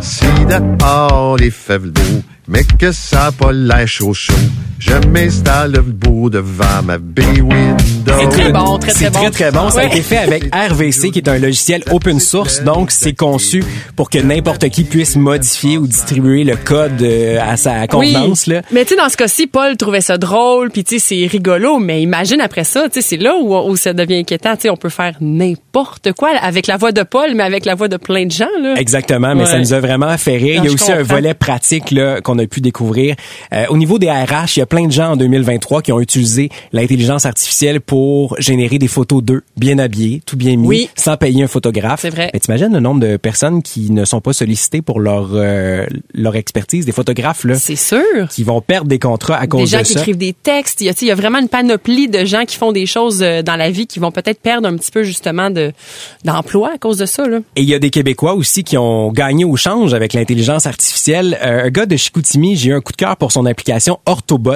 Si 0.00 0.24
dehors 0.48 1.36
les 1.36 1.50
fait 1.50 1.78
beau, 1.78 2.00
mais 2.48 2.64
que 2.78 2.92
ça 2.92 3.26
a 3.26 3.32
pas 3.32 3.52
l'air 3.52 3.86
chaud 3.86 4.14
chaud, 4.14 4.32
je 4.78 4.94
m'installe 5.08 5.72
beau 5.80 6.30
devant 6.30 6.82
ma 6.84 6.98
bay 6.98 7.40
window. 7.40 8.12
C'est 8.20 8.28
très 8.28 8.52
bon, 8.52 8.78
très, 8.78 8.90
très 8.92 8.98
C'est 9.04 9.10
bon. 9.10 9.18
très, 9.20 9.30
très 9.30 9.50
bon. 9.52 9.70
Ça 9.70 9.80
a 9.80 9.84
été 9.84 10.00
fait 10.02 10.16
avec 10.18 10.44
RVC, 10.54 11.10
qui 11.10 11.18
est 11.18 11.28
un 11.28 11.38
logiciel 11.38 11.82
open 11.90 12.18
source. 12.20 12.62
Donc, 12.64 12.90
c'est 12.90 13.12
conçu 13.12 13.62
pour 13.96 14.08
que 14.08 14.18
n'importe 14.18 14.68
qui 14.70 14.84
puisse 14.84 15.16
modifier 15.16 15.78
ou 15.78 15.86
distribuer 15.86 16.44
le 16.44 16.56
code 16.56 17.02
euh, 17.02 17.38
à 17.40 17.56
sa 17.56 17.86
convenance. 17.86 18.46
Là. 18.46 18.62
Mais 18.72 18.84
tu 18.84 18.94
sais, 18.94 18.96
dans 19.00 19.08
ce 19.08 19.16
cas-ci, 19.16 19.46
Paul 19.46 19.76
trouvait 19.76 20.00
ça 20.00 20.16
drôle, 20.16 20.70
puis 20.70 20.84
tu 20.84 20.98
sais, 20.98 21.06
c'est 21.20 21.26
rigolo, 21.26 21.78
mais 21.78 22.00
imagine 22.02 22.40
après 22.40 22.64
ça, 22.64 22.84
tu 22.88 23.00
sais, 23.02 23.06
c'est 23.08 23.16
là 23.22 23.34
où, 23.40 23.54
où 23.54 23.76
ça 23.76 23.92
devient 23.92 24.16
inquiétant. 24.20 24.54
Tu 24.56 24.62
sais, 24.62 24.70
on 24.70 24.76
peut 24.76 24.88
faire 24.88 25.14
n'importe 25.20 26.12
quoi 26.12 26.30
avec 26.40 26.66
la 26.66 26.76
voix 26.76 26.92
de 26.92 27.02
Paul, 27.02 27.34
mais 27.34 27.42
avec 27.42 27.64
la 27.66 27.74
voix 27.74 27.88
de 27.88 27.96
plein 27.98 28.26
de 28.26 28.32
gens, 28.32 28.46
là. 28.62 28.74
Exactement, 28.78 29.34
mais 29.34 29.42
Ouais. 29.42 29.46
ça 29.50 29.58
nous 29.58 29.72
a 29.74 29.80
vraiment 29.80 30.16
fait 30.18 30.36
rire. 30.36 30.58
Non, 30.58 30.64
il 30.64 30.66
y 30.68 30.70
a 30.70 30.74
aussi 30.74 30.92
un 30.92 31.02
volet 31.02 31.34
pratique 31.34 31.90
là 31.90 32.20
qu'on 32.38 32.44
a 32.44 32.46
pu 32.46 32.60
découvrir. 32.60 33.16
Euh, 33.52 33.64
au 33.70 33.76
niveau 33.76 33.98
des 33.98 34.10
RH, 34.10 34.56
il 34.56 34.58
y 34.60 34.62
a 34.62 34.66
plein 34.66 34.86
de 34.86 34.92
gens 34.92 35.12
en 35.12 35.16
2023 35.16 35.82
qui 35.82 35.92
ont 35.92 36.00
utilisé 36.00 36.48
l'intelligence 36.72 37.26
artificielle 37.26 37.80
pour 37.80 38.36
générer 38.40 38.78
des 38.78 38.88
photos 38.88 39.22
d'eux, 39.22 39.42
bien 39.56 39.78
habillés, 39.78 40.22
tout 40.24 40.36
bien 40.36 40.56
mis, 40.56 40.66
Oui. 40.66 40.90
sans 40.96 41.16
payer 41.16 41.42
un 41.44 41.48
photographe. 41.48 42.00
C'est 42.02 42.10
vrai. 42.10 42.30
Mais 42.32 42.40
t'imagines 42.40 42.72
le 42.72 42.80
nombre 42.80 43.00
de 43.00 43.16
personnes 43.16 43.62
qui 43.62 43.90
ne 43.90 44.04
sont 44.04 44.20
pas 44.20 44.32
sollicitées 44.32 44.82
pour 44.82 45.00
leur 45.00 45.30
euh, 45.32 45.86
leur 46.14 46.36
expertise, 46.36 46.84
des 46.86 46.92
photographes 46.92 47.44
là, 47.44 47.54
C'est 47.56 47.76
sûr. 47.76 48.28
qui 48.30 48.44
vont 48.44 48.60
perdre 48.60 48.88
des 48.88 48.98
contrats 48.98 49.36
à 49.36 49.42
Des 49.42 49.48
cause 49.48 49.70
gens 49.70 49.78
de 49.78 49.84
qui 49.84 49.92
ça. 49.94 50.00
écrivent 50.00 50.16
des 50.18 50.32
textes. 50.34 50.80
Il 50.80 50.86
y, 50.86 50.90
a, 50.90 50.94
il 51.00 51.08
y 51.08 51.10
a 51.10 51.14
vraiment 51.14 51.38
une 51.38 51.48
panoplie 51.48 52.08
de 52.08 52.24
gens 52.24 52.44
qui 52.44 52.56
font 52.56 52.72
des 52.72 52.86
choses 52.86 53.22
euh, 53.22 53.42
dans 53.42 53.56
la 53.56 53.70
vie 53.70 53.86
qui 53.86 53.98
vont 53.98 54.10
peut-être 54.12 54.40
perdre 54.40 54.68
un 54.68 54.76
petit 54.76 54.90
peu 54.90 55.02
justement 55.02 55.50
de 55.50 55.72
d'emploi 56.24 56.72
à 56.74 56.78
cause 56.78 56.98
de 56.98 57.06
ça. 57.06 57.26
Là. 57.26 57.38
Et 57.56 57.62
il 57.62 57.68
y 57.68 57.74
a 57.74 57.78
des 57.78 57.90
Québécois 57.90 58.34
aussi 58.34 58.64
qui 58.64 58.76
ont 58.76 59.10
gagné 59.12 59.44
au 59.44 59.56
change 59.56 59.94
avec 59.94 60.12
l'intelligence 60.12 60.66
artificielle. 60.66 61.38
Euh, 61.44 61.64
un 61.66 61.70
gars 61.70 61.86
de 61.86 61.96
Chicoutimi, 61.96 62.27
j'ai 62.34 62.70
eu 62.70 62.74
un 62.74 62.80
coup 62.80 62.92
de 62.92 62.96
cœur 62.96 63.16
pour 63.16 63.32
son 63.32 63.46
application 63.46 63.98
Orthobot. 64.06 64.52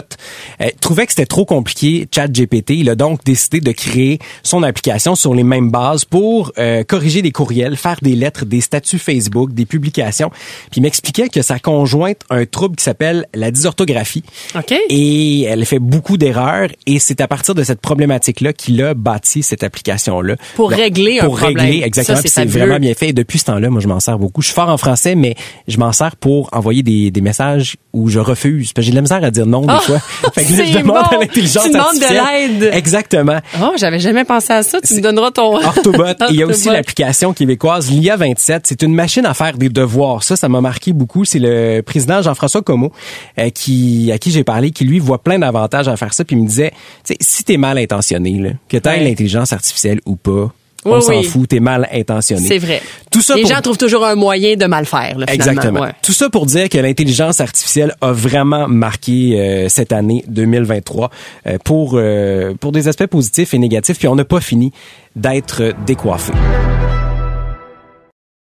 Euh, 0.60 0.68
trouvait 0.80 1.06
que 1.06 1.12
c'était 1.12 1.26
trop 1.26 1.44
compliqué, 1.44 2.06
ChatGPT. 2.14 2.70
Il 2.70 2.90
a 2.90 2.94
donc 2.94 3.24
décidé 3.24 3.60
de 3.60 3.72
créer 3.72 4.18
son 4.42 4.62
application 4.62 5.14
sur 5.14 5.34
les 5.34 5.42
mêmes 5.44 5.70
bases 5.70 6.04
pour 6.04 6.52
euh, 6.58 6.84
corriger 6.84 7.22
des 7.22 7.30
courriels, 7.32 7.76
faire 7.76 7.96
des 8.02 8.14
lettres, 8.14 8.44
des 8.44 8.60
statuts 8.60 8.98
Facebook, 8.98 9.52
des 9.52 9.66
publications. 9.66 10.30
Puis 10.70 10.78
il 10.78 10.82
m'expliquait 10.82 11.28
que 11.28 11.42
sa 11.42 11.58
conjointe 11.58 12.18
a 12.30 12.36
un 12.36 12.46
trouble 12.46 12.76
qui 12.76 12.84
s'appelle 12.84 13.26
la 13.34 13.50
dysorthographie. 13.50 14.24
OK. 14.56 14.74
Et 14.88 15.42
elle 15.42 15.64
fait 15.66 15.78
beaucoup 15.78 16.16
d'erreurs 16.16 16.68
et 16.86 16.98
c'est 16.98 17.20
à 17.20 17.28
partir 17.28 17.54
de 17.54 17.62
cette 17.64 17.80
problématique-là 17.80 18.52
qu'il 18.52 18.82
a 18.82 18.94
bâti 18.94 19.42
cette 19.42 19.62
application-là. 19.62 20.36
Pour 20.54 20.70
Donc, 20.70 20.78
régler 20.78 21.20
un 21.20 21.24
Pour 21.26 21.36
problème. 21.38 21.66
régler, 21.66 21.82
exactement. 21.84 22.16
Ça, 22.16 22.22
Puis 22.22 22.30
c'est 22.30 22.44
vraiment 22.44 22.78
bien 22.78 22.94
fait. 22.94 23.08
Et 23.08 23.12
depuis 23.12 23.38
ce 23.38 23.44
temps-là, 23.46 23.70
moi, 23.70 23.80
je 23.80 23.88
m'en 23.88 24.00
sers 24.00 24.18
beaucoup. 24.18 24.42
Je 24.42 24.46
suis 24.46 24.54
fort 24.54 24.68
en 24.68 24.76
français, 24.76 25.14
mais 25.14 25.34
je 25.68 25.78
m'en 25.78 25.92
sers 25.92 26.16
pour 26.16 26.48
envoyer 26.52 26.82
des, 26.82 27.10
des 27.10 27.20
messages 27.20 27.61
où 27.92 28.08
je 28.08 28.18
refuse. 28.18 28.72
Parce 28.72 28.82
que 28.82 28.86
j'ai 28.86 28.90
de 28.90 28.96
la 28.96 29.02
misère 29.02 29.22
à 29.24 29.30
dire 29.30 29.46
non 29.46 29.60
des 29.62 29.66
Ah, 29.68 29.78
fois. 29.80 29.98
Fait 30.34 30.44
que 30.44 30.52
là, 30.52 30.64
je 30.64 30.78
demande 30.78 30.96
bon. 31.10 31.16
à 31.16 31.20
l'intelligence 31.20 31.64
Tu 31.64 31.70
demandes 31.70 31.94
de 31.96 32.60
l'aide. 32.60 32.70
Exactement. 32.74 33.38
Oh, 33.62 33.72
j'avais 33.76 33.98
jamais 33.98 34.24
pensé 34.24 34.52
à 34.52 34.62
ça. 34.62 34.80
Tu 34.80 34.94
me 34.94 35.00
donneras 35.00 35.30
ton 35.30 35.56
Orthobot. 35.64 36.04
Et 36.06 36.14
il 36.30 36.36
y 36.36 36.42
a 36.42 36.46
aussi 36.46 36.68
l'application 36.68 37.32
québécoise 37.32 37.90
l'IA 37.90 38.16
27. 38.16 38.66
C'est 38.66 38.82
une 38.82 38.94
machine 38.94 39.26
à 39.26 39.34
faire 39.34 39.56
des 39.58 39.68
devoirs. 39.68 40.22
Ça, 40.22 40.36
ça 40.36 40.48
m'a 40.48 40.60
marqué 40.60 40.92
beaucoup. 40.92 41.24
C'est 41.24 41.38
le 41.38 41.80
président 41.82 42.22
Jean-François 42.22 42.62
Comeau 42.62 42.92
euh, 43.38 43.50
qui, 43.50 44.10
à 44.12 44.18
qui 44.18 44.30
j'ai 44.30 44.44
parlé, 44.44 44.70
qui 44.70 44.84
lui 44.84 44.98
voit 44.98 45.22
plein 45.22 45.38
d'avantages 45.38 45.88
à 45.88 45.96
faire 45.96 46.14
ça. 46.14 46.24
Puis 46.24 46.36
il 46.36 46.42
me 46.42 46.48
disait, 46.48 46.70
tu 47.04 47.12
sais, 47.14 47.16
si 47.20 47.44
t'es 47.44 47.56
mal 47.56 47.78
intentionné, 47.78 48.38
là, 48.38 48.50
que 48.68 48.76
t'aies 48.76 48.90
Ouais. 48.90 49.04
l'intelligence 49.04 49.52
artificielle 49.52 50.00
ou 50.06 50.16
pas, 50.16 50.52
on 50.84 50.96
Oui, 50.96 51.02
s'en 51.02 51.10
oui. 51.18 51.24
fout, 51.24 51.48
t'es 51.48 51.60
mal 51.60 51.88
intentionné. 51.92 52.46
C'est 52.46 52.58
vrai. 52.58 52.82
Tout 53.10 53.20
ça 53.20 53.36
Les 53.36 53.42
pour- 53.42 53.50
gens 53.50 53.60
trouvent 53.60 53.78
toujours 53.78 54.04
un 54.04 54.14
moyen 54.16 54.56
de 54.56 54.64
mal 54.66 54.84
faire. 54.86 55.16
Là. 55.18 55.26
Exactement. 55.28 55.80
Ouais. 55.80 55.92
Tout 56.02 56.12
ça 56.12 56.28
pour 56.30 56.46
dire 56.46 56.68
que 56.68 56.78
l'intelligence 56.78 57.40
artificielle 57.40 57.94
a 58.00 58.12
vraiment 58.12 58.66
marqué 58.68 59.38
euh, 59.38 59.68
cette 59.68 59.92
année 59.92 60.24
2023 60.28 61.10
euh, 61.46 61.58
pour 61.64 61.92
euh, 61.94 62.54
pour 62.60 62.72
des 62.72 62.88
aspects 62.88 63.06
positifs 63.06 63.54
et 63.54 63.58
négatifs. 63.58 63.98
Puis 63.98 64.08
on 64.08 64.16
n'a 64.16 64.24
pas 64.24 64.40
fini 64.40 64.72
d'être 65.14 65.72
décoiffé. 65.86 66.32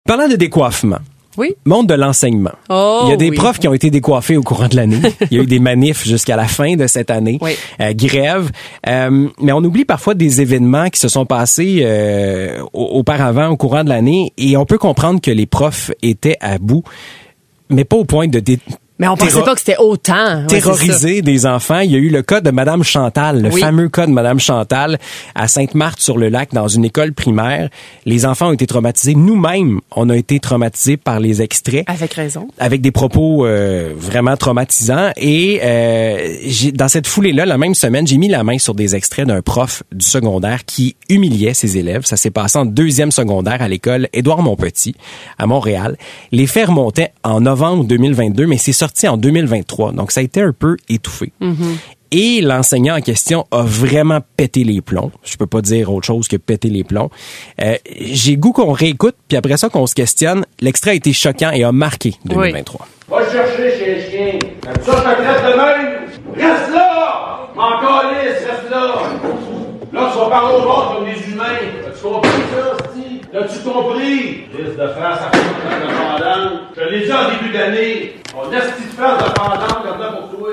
Parlant 0.07 0.27
de 0.27 0.35
décoiffement. 0.35 0.97
Oui. 1.37 1.53
Monde 1.65 1.87
de 1.87 1.93
l'enseignement. 1.93 2.51
Oh, 2.69 3.01
Il 3.05 3.09
y 3.09 3.13
a 3.13 3.17
des 3.17 3.29
oui. 3.29 3.35
profs 3.35 3.59
qui 3.59 3.67
ont 3.67 3.73
été 3.73 3.89
décoiffés 3.89 4.37
au 4.37 4.43
courant 4.43 4.67
de 4.67 4.75
l'année. 4.75 4.99
Il 5.31 5.37
y 5.37 5.39
a 5.39 5.43
eu 5.43 5.47
des 5.47 5.59
manifs 5.59 6.05
jusqu'à 6.05 6.35
la 6.35 6.45
fin 6.47 6.75
de 6.75 6.87
cette 6.87 7.09
année. 7.09 7.37
Oui. 7.41 7.51
Euh, 7.79 7.93
grève. 7.93 8.51
Euh, 8.89 9.27
mais 9.41 9.51
on 9.51 9.59
oublie 9.63 9.85
parfois 9.85 10.13
des 10.13 10.41
événements 10.41 10.89
qui 10.89 10.99
se 10.99 11.07
sont 11.07 11.25
passés 11.25 11.81
euh, 11.83 12.61
au- 12.73 12.99
auparavant, 12.99 13.47
au 13.49 13.57
courant 13.57 13.83
de 13.83 13.89
l'année, 13.89 14.33
et 14.37 14.57
on 14.57 14.65
peut 14.65 14.77
comprendre 14.77 15.21
que 15.21 15.31
les 15.31 15.45
profs 15.45 15.91
étaient 16.01 16.37
à 16.41 16.57
bout, 16.57 16.83
mais 17.69 17.85
pas 17.85 17.95
au 17.97 18.05
point 18.05 18.27
de 18.27 18.39
dé- 18.39 18.59
Mais 19.01 19.07
on 19.07 19.17
pensait 19.17 19.41
pas 19.41 19.55
que 19.55 19.59
c'était 19.59 19.77
autant. 19.79 20.41
Ouais, 20.41 20.45
terroriser 20.45 21.23
des 21.23 21.47
enfants. 21.47 21.79
Il 21.79 21.89
y 21.89 21.95
a 21.95 21.97
eu 21.97 22.09
le 22.09 22.21
cas 22.21 22.39
de 22.39 22.51
Madame 22.51 22.83
Chantal, 22.83 23.41
le 23.41 23.49
Oui. 23.51 23.59
fameux 23.59 23.89
cas 23.89 24.05
de 24.05 24.11
Madame 24.11 24.39
Chantal 24.39 24.99
à 25.33 25.47
Sainte-Marthe-sur-le-Lac 25.47 26.53
dans 26.53 26.67
une 26.67 26.85
école 26.85 27.11
primaire. 27.11 27.69
Les 28.05 28.27
enfants 28.27 28.49
ont 28.49 28.53
été 28.53 28.67
traumatisés. 28.67 29.15
Nous-mêmes, 29.15 29.79
on 29.95 30.11
a 30.11 30.15
été 30.15 30.39
traumatisés 30.39 30.97
par 30.97 31.19
les 31.19 31.41
extraits 31.41 31.83
Avec 31.87 32.13
raison. 32.13 32.47
avec 32.59 32.81
des 32.81 32.91
propos 32.91 33.47
euh, 33.47 33.91
vraiment 33.97 34.37
traumatisants. 34.37 35.09
Et 35.17 35.61
euh, 35.63 36.35
dans 36.75 36.87
cette 36.87 37.07
foulée-là, 37.07 37.47
la 37.47 37.57
même 37.57 37.73
semaine, 37.73 38.05
j'ai 38.05 38.17
mis 38.17 38.29
la 38.29 38.43
main 38.43 38.59
sur 38.59 38.75
des 38.75 38.95
extraits 38.95 39.25
d'un 39.25 39.41
prof 39.41 39.81
du 39.91 40.05
secondaire 40.05 40.63
qui 40.63 40.95
humiliait 41.09 41.55
ses 41.55 41.75
élèves. 41.79 42.05
Ça 42.05 42.17
s'est 42.17 42.29
passé 42.29 42.59
en 42.59 42.65
deuxième 42.65 43.09
secondaire 43.09 43.63
à 43.63 43.67
l'école 43.67 44.09
Édouard 44.13 44.43
Montpetit 44.43 44.93
à 45.39 45.47
Montréal. 45.47 45.97
Les 46.31 46.45
faits 46.45 46.67
remontaient 46.67 47.13
en 47.23 47.41
novembre 47.41 47.85
2022, 47.85 48.45
mais 48.45 48.57
c'est 48.57 48.71
sorti 48.71 48.90
en 49.07 49.17
2023. 49.17 49.93
Donc 49.93 50.11
ça 50.11 50.19
a 50.21 50.23
été 50.23 50.41
un 50.41 50.53
peu 50.53 50.77
étouffé. 50.89 51.31
Et 52.13 52.41
l'enseignant 52.41 52.97
en 52.97 53.01
question 53.01 53.47
a 53.51 53.61
vraiment 53.61 54.19
pété 54.35 54.65
les 54.65 54.81
plombs. 54.81 55.11
Je 55.23 55.37
peux 55.37 55.45
pas 55.47 55.61
dire 55.61 55.93
autre 55.93 56.05
chose 56.05 56.27
que 56.27 56.35
péter 56.35 56.67
les 56.69 56.83
plombs. 56.83 57.09
Euh, 57.61 57.75
J'ai 58.01 58.35
goût 58.35 58.51
qu'on 58.51 58.73
réécoute, 58.73 59.15
puis 59.29 59.37
après 59.37 59.55
ça 59.55 59.69
qu'on 59.69 59.87
se 59.87 59.95
questionne. 59.95 60.45
L'extrait 60.59 60.91
a 60.91 60.93
été 60.95 61.13
choquant 61.13 61.51
et 61.51 61.63
a 61.63 61.71
marqué 61.71 62.15
2023. 62.25 62.85
Va 63.09 63.19
le 63.21 63.25
chercher 63.31 63.79
chez 63.79 63.95
les 63.95 64.01
chiens. 64.11 64.39
Comme 64.61 64.83
ça, 64.83 64.91
je 64.91 65.09
te 65.09 65.21
traite 65.21 65.53
de 65.53 65.57
même. 65.57 65.99
Reste 66.35 66.71
là! 66.73 67.49
M'en 67.55 67.79
calisse, 67.79 68.45
reste 68.45 68.69
là! 68.71 68.93
Là, 69.93 70.09
tu 70.13 70.17
vas 70.19 70.29
parler 70.29 70.55
au 70.55 70.67
monde 70.67 70.95
comme 70.95 71.05
des 71.05 71.31
humains. 71.31 71.45
As-tu 71.87 72.03
compris 72.03 72.29
ça? 72.53 72.77
L'as-tu 73.41 73.59
compris? 73.61 74.43
Liste 74.55 74.77
de 74.77 74.87
face 74.87 75.19
à 75.19 75.31
de 75.31 75.87
pendant. 75.97 76.59
Je 76.77 76.83
l'ai 76.83 77.05
dit 77.05 77.11
en 77.11 77.31
début 77.31 77.51
d'année. 77.51 78.13
On 78.37 78.53
a 78.53 78.61
cette 78.61 78.75
petite 78.75 78.93
face 78.93 79.17
de 79.17 79.31
pendant 79.31 79.57
comme 79.57 79.99
ça 79.99 80.11
pour 80.11 80.37
toi. 80.37 80.49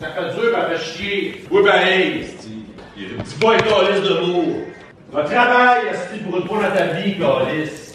Ça 0.00 0.06
fait 0.10 0.34
dur, 0.34 0.52
ça 0.54 0.68
fait 0.68 0.84
chier. 0.84 1.44
Oui, 1.50 1.62
ben, 1.64 1.72
hey. 1.84 2.26
Dis-moi 2.96 3.56
calice 3.56 4.02
de 4.02 4.20
mots. 4.20 4.64
Va 5.10 5.24
travail, 5.24 5.80
Steve, 6.06 6.22
pour 6.22 6.46
fois 6.46 6.68
dans 6.68 6.76
ta 6.76 6.86
vie, 6.86 7.18
calice. 7.18 7.89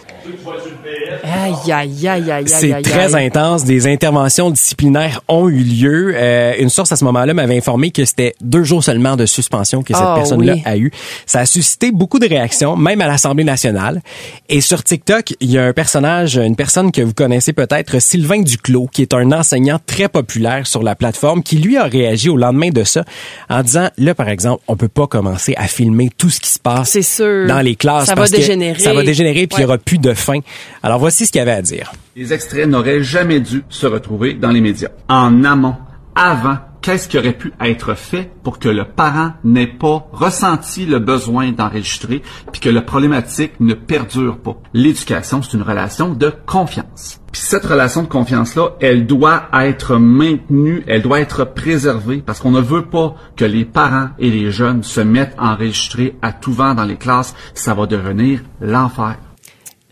Aïe, 1.24 1.72
aïe, 1.72 2.08
aïe, 2.08 2.08
aïe, 2.08 2.32
aïe. 2.32 2.44
C'est 2.48 2.82
très 2.82 3.16
aïe. 3.16 3.28
intense. 3.28 3.64
Des 3.66 3.88
interventions 3.88 4.50
disciplinaires 4.50 5.22
ont 5.28 5.48
eu 5.50 5.64
lieu. 5.64 6.14
Euh, 6.16 6.54
une 6.60 6.70
source 6.70 6.92
à 6.92 6.96
ce 6.96 7.04
moment-là 7.06 7.34
m'avait 7.34 7.58
informé 7.58 7.92
que 7.92 8.06
c'était 8.06 8.36
deux 8.42 8.64
jours 8.64 8.84
seulement 8.84 9.16
de 9.16 9.26
suspension 9.26 9.84
que 9.84 9.94
cette 9.94 10.04
Ah, 10.06 10.14
personne-là 10.16 10.54
oui. 10.54 10.62
a 10.66 10.78
eu. 10.78 10.92
Ça 11.26 11.40
a 11.40 11.46
suscité 11.46 11.92
beaucoup 11.92 12.20
de 12.20 12.28
réactions, 12.28 12.76
même 12.76 13.02
à 13.02 13.08
l'Assemblée 13.08 13.44
nationale. 13.44 14.02
Et 14.50 14.62
sur 14.62 14.84
TikTok, 14.84 15.34
il 15.40 15.52
y 15.52 15.58
a 15.58 15.66
un 15.66 15.74
personnage, 15.74 16.38
une 16.38 16.56
personne 16.56 16.92
que 16.92 17.02
vous 17.02 17.14
connaissez 17.14 17.54
peut-être, 17.54 18.00
Sylvain 18.02 18.42
Duclos, 18.42 18.88
qui 18.92 19.02
est 19.02 19.14
un 19.14 19.32
enseignant 19.32 19.80
très 19.86 20.08
populaire 20.10 20.68
sur 20.68 20.84
la 20.84 20.96
plateforme, 20.96 21.44
qui 21.44 21.58
lui 21.58 21.78
a 21.78 21.84
réagi 21.84 22.30
au 22.30 22.38
lendemain 22.38 22.70
de 22.70 22.84
ça 22.84 23.04
en 23.50 23.62
disant, 23.62 23.90
là, 23.98 24.16
par 24.16 24.30
exemple, 24.30 24.64
on 24.68 24.76
peut 24.76 24.88
pas 24.88 25.08
commencer 25.08 25.54
à 25.58 25.68
filmer 25.68 26.10
tout 26.18 26.30
ce 26.30 26.40
qui 26.40 26.50
se 26.50 26.60
passe 26.60 26.90
C'est 26.92 27.02
sûr. 27.02 27.48
dans 27.48 27.62
les 27.62 27.76
classes. 27.76 28.06
Ça 28.08 28.16
va 28.16 28.26
que 28.26 28.32
dégénérer. 28.32 28.80
Ça 28.80 28.94
va 28.94 29.04
dégénérer, 29.04 29.48
puis 29.48 29.58
il 29.60 29.62
y 29.62 29.66
aura 29.66 29.78
plus 29.78 29.98
de 29.98 30.14
fin. 30.16 30.40
Alors 30.84 31.00
voici 31.00 31.26
ce 31.26 31.32
qu'il 31.32 31.42
avait 31.42 31.52
à 31.52 31.62
dire. 31.62 31.92
Les 32.16 32.34
extraits 32.34 32.68
n'auraient 32.68 33.04
jamais 33.04 33.40
dû 33.40 33.64
se 33.70 33.88
retrouver 33.88 34.34
dans 34.34 34.52
les 34.52 34.62
médias. 34.62 34.90
En 35.10 35.44
amont, 35.44 35.76
avant, 36.16 36.58
qu'est-ce 36.82 37.10
qui 37.10 37.18
aurait 37.18 37.34
pu 37.34 37.52
être 37.60 37.96
fait 37.96 38.32
pour 38.44 38.60
que 38.60 38.70
le 38.70 38.86
parent 38.86 39.34
n'ait 39.44 39.66
pas 39.66 40.08
ressenti 40.12 40.86
le 40.86 41.00
besoin 41.00 41.52
d'enregistrer 41.52 42.22
puis 42.52 42.62
que 42.62 42.70
la 42.70 42.82
problématique 42.82 43.54
ne 43.60 43.74
perdure 43.74 44.38
pas? 44.38 44.56
L'éducation, 44.74 45.42
c'est 45.42 45.58
une 45.58 45.64
relation 45.64 46.14
de 46.14 46.32
confiance. 46.46 47.20
Puis 47.32 47.42
cette 47.42 47.66
relation 47.66 48.04
de 48.04 48.08
confiance-là, 48.08 48.76
elle 48.80 49.08
doit 49.08 49.50
être 49.52 49.98
maintenue, 49.98 50.84
elle 50.88 51.02
doit 51.02 51.20
être 51.20 51.44
préservée 51.44 52.24
parce 52.26 52.40
qu'on 52.40 52.52
ne 52.52 52.62
veut 52.62 52.86
pas 52.86 53.16
que 53.36 53.46
les 53.46 53.66
parents 53.66 54.10
et 54.20 54.30
les 54.30 54.52
jeunes 54.52 54.84
se 54.84 55.02
mettent 55.02 55.36
à 55.38 55.54
enregistrer 55.54 56.16
à 56.22 56.32
tout 56.32 56.54
vent 56.54 56.76
dans 56.76 56.86
les 56.86 56.98
classes. 56.98 57.36
Ça 57.56 57.74
va 57.74 57.88
devenir 57.88 58.42
l'enfer. 58.62 59.18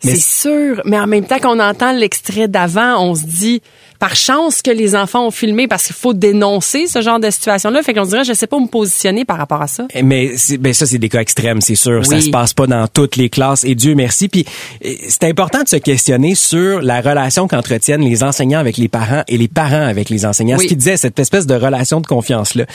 C'est 0.03 0.19
sûr, 0.19 0.81
mais 0.85 0.99
en 0.99 1.07
même 1.07 1.25
temps 1.25 1.39
qu'on 1.39 1.59
entend 1.59 1.93
l'extrait 1.93 2.47
d'avant, 2.47 3.01
on 3.01 3.15
se 3.15 3.25
dit 3.25 3.61
par 4.03 4.17
chance 4.17 4.61
que 4.61 4.69
les 4.69 4.97
enfants 4.97 5.25
ont 5.27 5.31
filmé 5.31 5.65
parce 5.65 5.85
qu'il 5.85 5.95
faut 5.95 6.13
dénoncer 6.13 6.87
ce 6.87 7.01
genre 7.01 7.21
de 7.21 7.29
situation-là. 7.29 7.81
Fait 7.83 7.93
qu'on 7.93 8.03
dirait, 8.03 8.25
je 8.25 8.33
sais 8.33 8.47
pas 8.47 8.57
où 8.57 8.59
me 8.59 8.67
positionner 8.67 9.23
par 9.23 9.37
rapport 9.37 9.61
à 9.61 9.67
ça. 9.67 9.87
Mais 10.03 10.33
c'est- 10.35 10.57
ben 10.57 10.73
ça 10.73 10.85
c'est 10.85 10.97
des 10.97 11.07
cas 11.07 11.21
extrêmes, 11.21 11.61
c'est 11.61 11.75
sûr. 11.75 12.05
Ça 12.05 12.15
Oui. 12.17 12.23
se 12.23 12.29
passe 12.29 12.53
pas 12.53 12.67
dans 12.67 12.85
toutes 12.89 13.15
les 13.15 13.29
classes 13.29 13.63
et 13.63 13.75
Dieu 13.75 13.95
merci. 13.95 14.27
Puis 14.27 14.43
euh, 14.85 14.89
c'est 15.07 15.23
important 15.23 15.63
de 15.63 15.69
se 15.69 15.77
questionner 15.77 16.35
sur 16.35 16.81
la 16.81 16.99
relation 16.99 17.47
qu'entretiennent 17.47 18.01
les 18.03 18.23
enseignants 18.23 18.59
avec 18.59 18.75
les 18.75 18.89
parents 18.89 19.23
et 19.29 19.37
les 19.37 19.47
parents 19.47 19.85
avec 19.87 20.09
les 20.09 20.25
enseignants. 20.25 20.57
Oui. 20.57 20.63
Ce 20.65 20.67
qui 20.67 20.75
disait 20.75 20.97
cette 20.97 21.17
espèce 21.19 21.47
de 21.47 21.55
relation 21.55 22.01
de 22.01 22.07
confiance 22.07 22.55
là. 22.55 22.65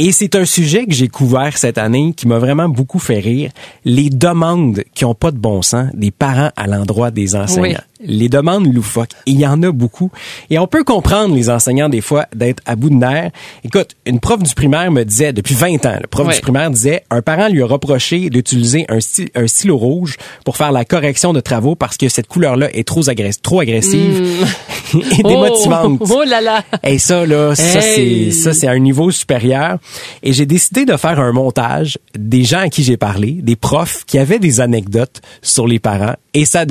Et 0.00 0.12
c'est 0.12 0.36
un 0.36 0.44
sujet 0.44 0.86
que 0.86 0.92
j'ai 0.94 1.08
couvert 1.08 1.56
cette 1.58 1.76
année 1.78 2.12
qui 2.16 2.28
m'a 2.28 2.38
vraiment 2.38 2.68
beaucoup 2.68 3.00
fait 3.00 3.18
rire. 3.18 3.50
Les 3.84 4.10
demandes 4.10 4.84
qui 4.94 5.04
ont 5.04 5.14
pas 5.14 5.32
de 5.32 5.38
bon 5.38 5.60
sens 5.62 5.86
des 5.94 6.12
parents 6.12 6.50
à 6.56 6.66
l'endroit 6.68 7.10
des 7.10 7.34
enseignants. 7.34 7.80
Oui. 8.00 8.06
Les 8.06 8.28
demandes 8.28 8.72
loufoques. 8.72 9.10
Il 9.26 9.40
y 9.40 9.46
en 9.46 9.60
a 9.64 9.72
beaucoup. 9.72 10.12
Et 10.50 10.57
on 10.58 10.66
peut 10.66 10.84
comprendre 10.84 11.34
les 11.34 11.50
enseignants 11.50 11.88
des 11.88 12.00
fois 12.00 12.26
d'être 12.34 12.62
à 12.66 12.76
bout 12.76 12.90
de 12.90 12.94
nerfs. 12.94 13.30
Écoute, 13.64 13.96
une 14.06 14.20
prof 14.20 14.42
du 14.42 14.54
primaire 14.54 14.90
me 14.90 15.04
disait 15.04 15.32
depuis 15.32 15.54
20 15.54 15.86
ans, 15.86 15.96
le 16.00 16.06
prof 16.06 16.26
Ouais. 16.26 16.34
du 16.34 16.40
primaire 16.40 16.70
disait 16.70 17.04
un 17.10 17.22
parent 17.22 17.48
lui 17.48 17.62
a 17.62 17.66
reproché 17.66 18.28
d'utiliser 18.30 18.84
un, 18.88 18.98
sty- 19.00 19.30
un 19.34 19.46
stylo 19.46 19.76
rouge 19.76 20.16
pour 20.44 20.56
faire 20.56 20.72
la 20.72 20.84
correction 20.84 21.32
de 21.32 21.40
travaux 21.40 21.74
parce 21.74 21.96
que 21.96 22.08
cette 22.08 22.26
couleur-là 22.26 22.68
est 22.74 22.86
trop, 22.86 23.02
agress- 23.02 23.40
trop 23.40 23.60
agressive 23.60 24.46
et 25.18 25.22
démotivante. 25.22 25.98
Oh, 26.00 26.16
oh 26.20 26.24
là 26.24 26.40
là. 26.40 26.64
Et 26.82 26.98
ça, 26.98 27.24
là, 27.26 27.54
ça, 27.54 27.78
Hey. 27.80 28.32
c'est, 28.32 28.42
ça, 28.42 28.52
c'est 28.54 28.66
à 28.68 28.72
un 28.72 28.78
niveau 28.78 29.10
supérieur. 29.10 29.78
Et 30.22 30.32
j'ai 30.32 30.46
décidé 30.46 30.84
de 30.84 30.96
faire 30.96 31.20
un 31.20 31.32
montage 31.32 31.98
des 32.16 32.44
gens 32.44 32.60
à 32.60 32.68
qui 32.68 32.82
j'ai 32.82 32.96
parlé, 32.96 33.32
des 33.32 33.56
profs 33.56 34.04
qui 34.06 34.18
avaient 34.18 34.38
des 34.38 34.60
anecdotes 34.60 35.20
sur 35.42 35.66
les 35.66 35.78
parents, 35.78 36.14
et 36.38 36.44
ça 36.44 36.60
a 36.60 36.64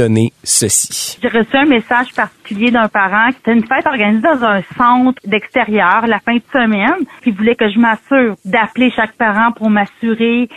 ceci. 0.44 1.20
J'ai 1.22 1.28
reçu 1.28 1.58
un 1.58 1.66
message 1.66 2.14
particulier 2.16 2.72
d'un 2.72 2.88
parent. 2.88 3.32
C'était 3.34 3.52
une 3.52 3.68
fête 3.68 3.86
organisée 3.86 4.22
dans 4.22 4.46
un 4.46 4.62
centre 4.78 5.22
d'extérieur 5.26 6.08
la 6.08 6.22
fin 6.22 6.36
de 6.36 6.42
semaine. 6.54 7.06
Il 7.26 7.34
voulait 7.34 7.56
que 7.56 7.70
je 7.70 7.78
m'assure 7.78 8.38
d'appeler 8.46 8.90
chaque 8.92 9.18
parent 9.18 9.52
pour 9.52 9.70
m'assurer 9.70 10.48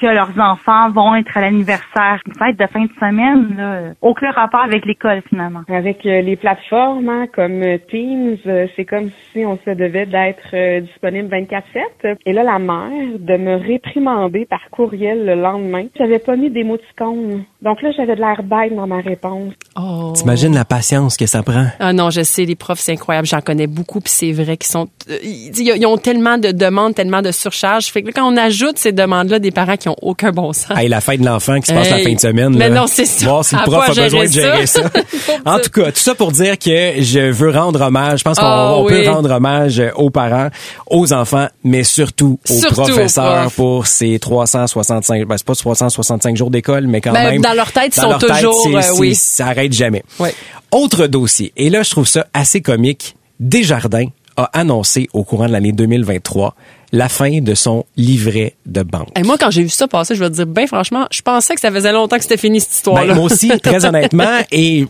que 0.00 0.06
leurs 0.06 0.38
enfants 0.38 0.90
vont 0.90 1.14
être 1.14 1.36
à 1.36 1.40
l'anniversaire. 1.40 2.20
Une 2.26 2.34
fête 2.34 2.58
de 2.58 2.66
fin 2.66 2.84
de 2.84 2.92
semaine, 2.98 3.56
là, 3.56 3.92
aucun 4.00 4.30
rapport 4.30 4.60
avec 4.60 4.86
l'école 4.86 5.22
finalement. 5.28 5.60
Avec 5.68 6.04
euh, 6.06 6.22
les 6.22 6.36
plateformes 6.36 7.08
hein, 7.08 7.26
comme 7.34 7.62
euh, 7.62 7.78
Teams, 7.90 8.36
euh, 8.46 8.66
c'est 8.76 8.84
comme 8.84 9.10
si 9.32 9.44
on 9.44 9.58
se 9.64 9.70
devait 9.70 10.06
d'être 10.06 10.80
disponible 10.80 11.28
24/7. 11.28 12.16
Et 12.26 12.32
là, 12.32 12.42
la 12.42 12.58
mère 12.58 13.18
de 13.18 13.36
me 13.36 13.56
réprimander 13.56 14.46
par 14.46 14.60
courriel 14.70 15.26
le 15.26 15.34
lendemain. 15.34 15.86
J'avais 15.98 16.18
pas 16.18 16.36
mis 16.36 16.50
d'émoticône. 16.50 17.44
Donc 17.62 17.82
là, 17.82 17.90
j'avais 17.96 18.16
de 18.16 18.20
l'air 18.20 18.42
bête 18.42 18.74
dans 18.74 18.86
ma 18.86 19.00
réponse. 19.00 19.52
Oh. 19.76 20.12
T'imagines 20.14 20.54
la 20.54 20.64
patience 20.64 21.16
que 21.16 21.26
ça 21.26 21.42
prend? 21.42 21.66
Ah 21.78 21.92
non, 21.92 22.10
je 22.10 22.22
sais, 22.22 22.44
les 22.44 22.56
profs, 22.56 22.80
c'est 22.80 22.92
incroyable. 22.92 23.26
J'en 23.26 23.40
connais 23.40 23.66
beaucoup, 23.66 24.00
puis 24.00 24.12
c'est 24.12 24.32
vrai 24.32 24.56
qu'ils 24.56 24.70
sont, 24.70 24.88
ils, 25.22 25.86
ont 25.86 25.98
tellement 25.98 26.38
de 26.38 26.52
demandes, 26.52 26.94
tellement 26.94 27.22
de 27.22 27.30
surcharge. 27.30 27.86
Fait 27.86 28.02
que 28.02 28.08
là, 28.08 28.12
quand 28.14 28.32
on 28.32 28.36
ajoute 28.36 28.78
ces 28.78 28.92
demandes-là, 28.92 29.38
des 29.38 29.50
parents 29.50 29.76
qui 29.76 29.88
ont 29.88 29.89
aucun 30.02 30.30
bon 30.32 30.52
sens. 30.52 30.76
Hey, 30.76 30.88
la 30.88 31.00
fête 31.00 31.20
de 31.20 31.26
l'enfant 31.26 31.60
qui 31.60 31.66
se 31.66 31.72
passe 31.72 31.90
la 31.90 31.98
Hey. 31.98 32.04
fin 32.04 32.12
de 32.14 32.20
semaine. 32.20 32.56
Mais 32.56 32.68
là. 32.68 32.80
non, 32.80 32.86
c'est 32.86 33.04
ça. 33.04 33.26
Voir 33.26 33.44
si 33.44 33.54
le 33.56 33.62
prof 33.62 33.88
a 33.90 33.94
besoin 33.94 34.24
de 34.26 34.30
gérer 34.32 34.66
ça. 34.66 34.82
en 35.46 35.58
tout 35.58 35.70
cas, 35.70 35.92
tout 35.92 36.00
ça 36.00 36.14
pour 36.14 36.32
dire 36.32 36.58
que 36.58 36.94
je 37.02 37.30
veux 37.30 37.50
rendre 37.50 37.80
hommage. 37.80 38.20
Je 38.20 38.24
pense 38.24 38.38
qu'on 38.38 38.44
Ah, 38.46 38.80
oui. 38.82 38.92
peut 39.04 39.10
rendre 39.10 39.30
hommage 39.30 39.82
aux 39.96 40.10
parents, 40.10 40.48
aux 40.86 41.12
enfants, 41.12 41.48
mais 41.64 41.84
surtout 41.84 42.38
aux 42.48 42.52
Surtout 42.54 42.74
professeurs 42.82 43.50
pour 43.52 43.86
ces 43.86 44.18
365, 44.18 45.26
ben, 45.26 45.36
c'est 45.36 45.46
pas 45.46 45.54
365 45.54 46.36
jours 46.36 46.50
d'école, 46.50 46.86
mais 46.86 47.00
quand 47.00 47.12
Ben, 47.12 47.30
même. 47.32 47.42
dans 47.42 47.54
leur 47.54 47.72
tête, 47.72 47.96
ils 47.96 48.00
sont 48.00 48.18
tête, 48.18 48.30
toujours, 48.30 48.68
c'est- 48.82 48.88
euh, 48.90 48.94
oui. 48.98 49.14
Ça 49.14 49.46
arrête 49.48 49.72
jamais. 49.72 50.02
Ouais. 50.18 50.34
Autre 50.72 51.06
dossier. 51.06 51.52
Et 51.56 51.70
là, 51.70 51.82
je 51.82 51.90
trouve 51.90 52.06
ça 52.06 52.26
assez 52.32 52.60
comique. 52.60 53.16
Desjardins 53.40 54.06
a 54.40 54.50
annoncé 54.52 55.08
au 55.12 55.24
courant 55.24 55.46
de 55.46 55.52
l'année 55.52 55.72
2023 55.72 56.54
la 56.92 57.08
fin 57.08 57.40
de 57.40 57.54
son 57.54 57.84
livret 57.96 58.54
de 58.66 58.82
banque. 58.82 59.08
Et 59.16 59.22
moi, 59.22 59.36
quand 59.38 59.50
j'ai 59.50 59.62
vu 59.62 59.68
ça 59.68 59.86
passer, 59.86 60.14
je 60.14 60.20
vais 60.20 60.30
te 60.30 60.34
dire, 60.34 60.46
ben 60.46 60.66
franchement, 60.66 61.06
je 61.10 61.22
pensais 61.22 61.54
que 61.54 61.60
ça 61.60 61.70
faisait 61.70 61.92
longtemps 61.92 62.16
que 62.16 62.22
c'était 62.22 62.36
fini 62.36 62.60
cette 62.60 62.74
histoire-là. 62.74 63.08
Ben, 63.08 63.14
moi 63.14 63.24
aussi, 63.26 63.48
très 63.62 63.84
honnêtement, 63.84 64.38
et 64.50 64.86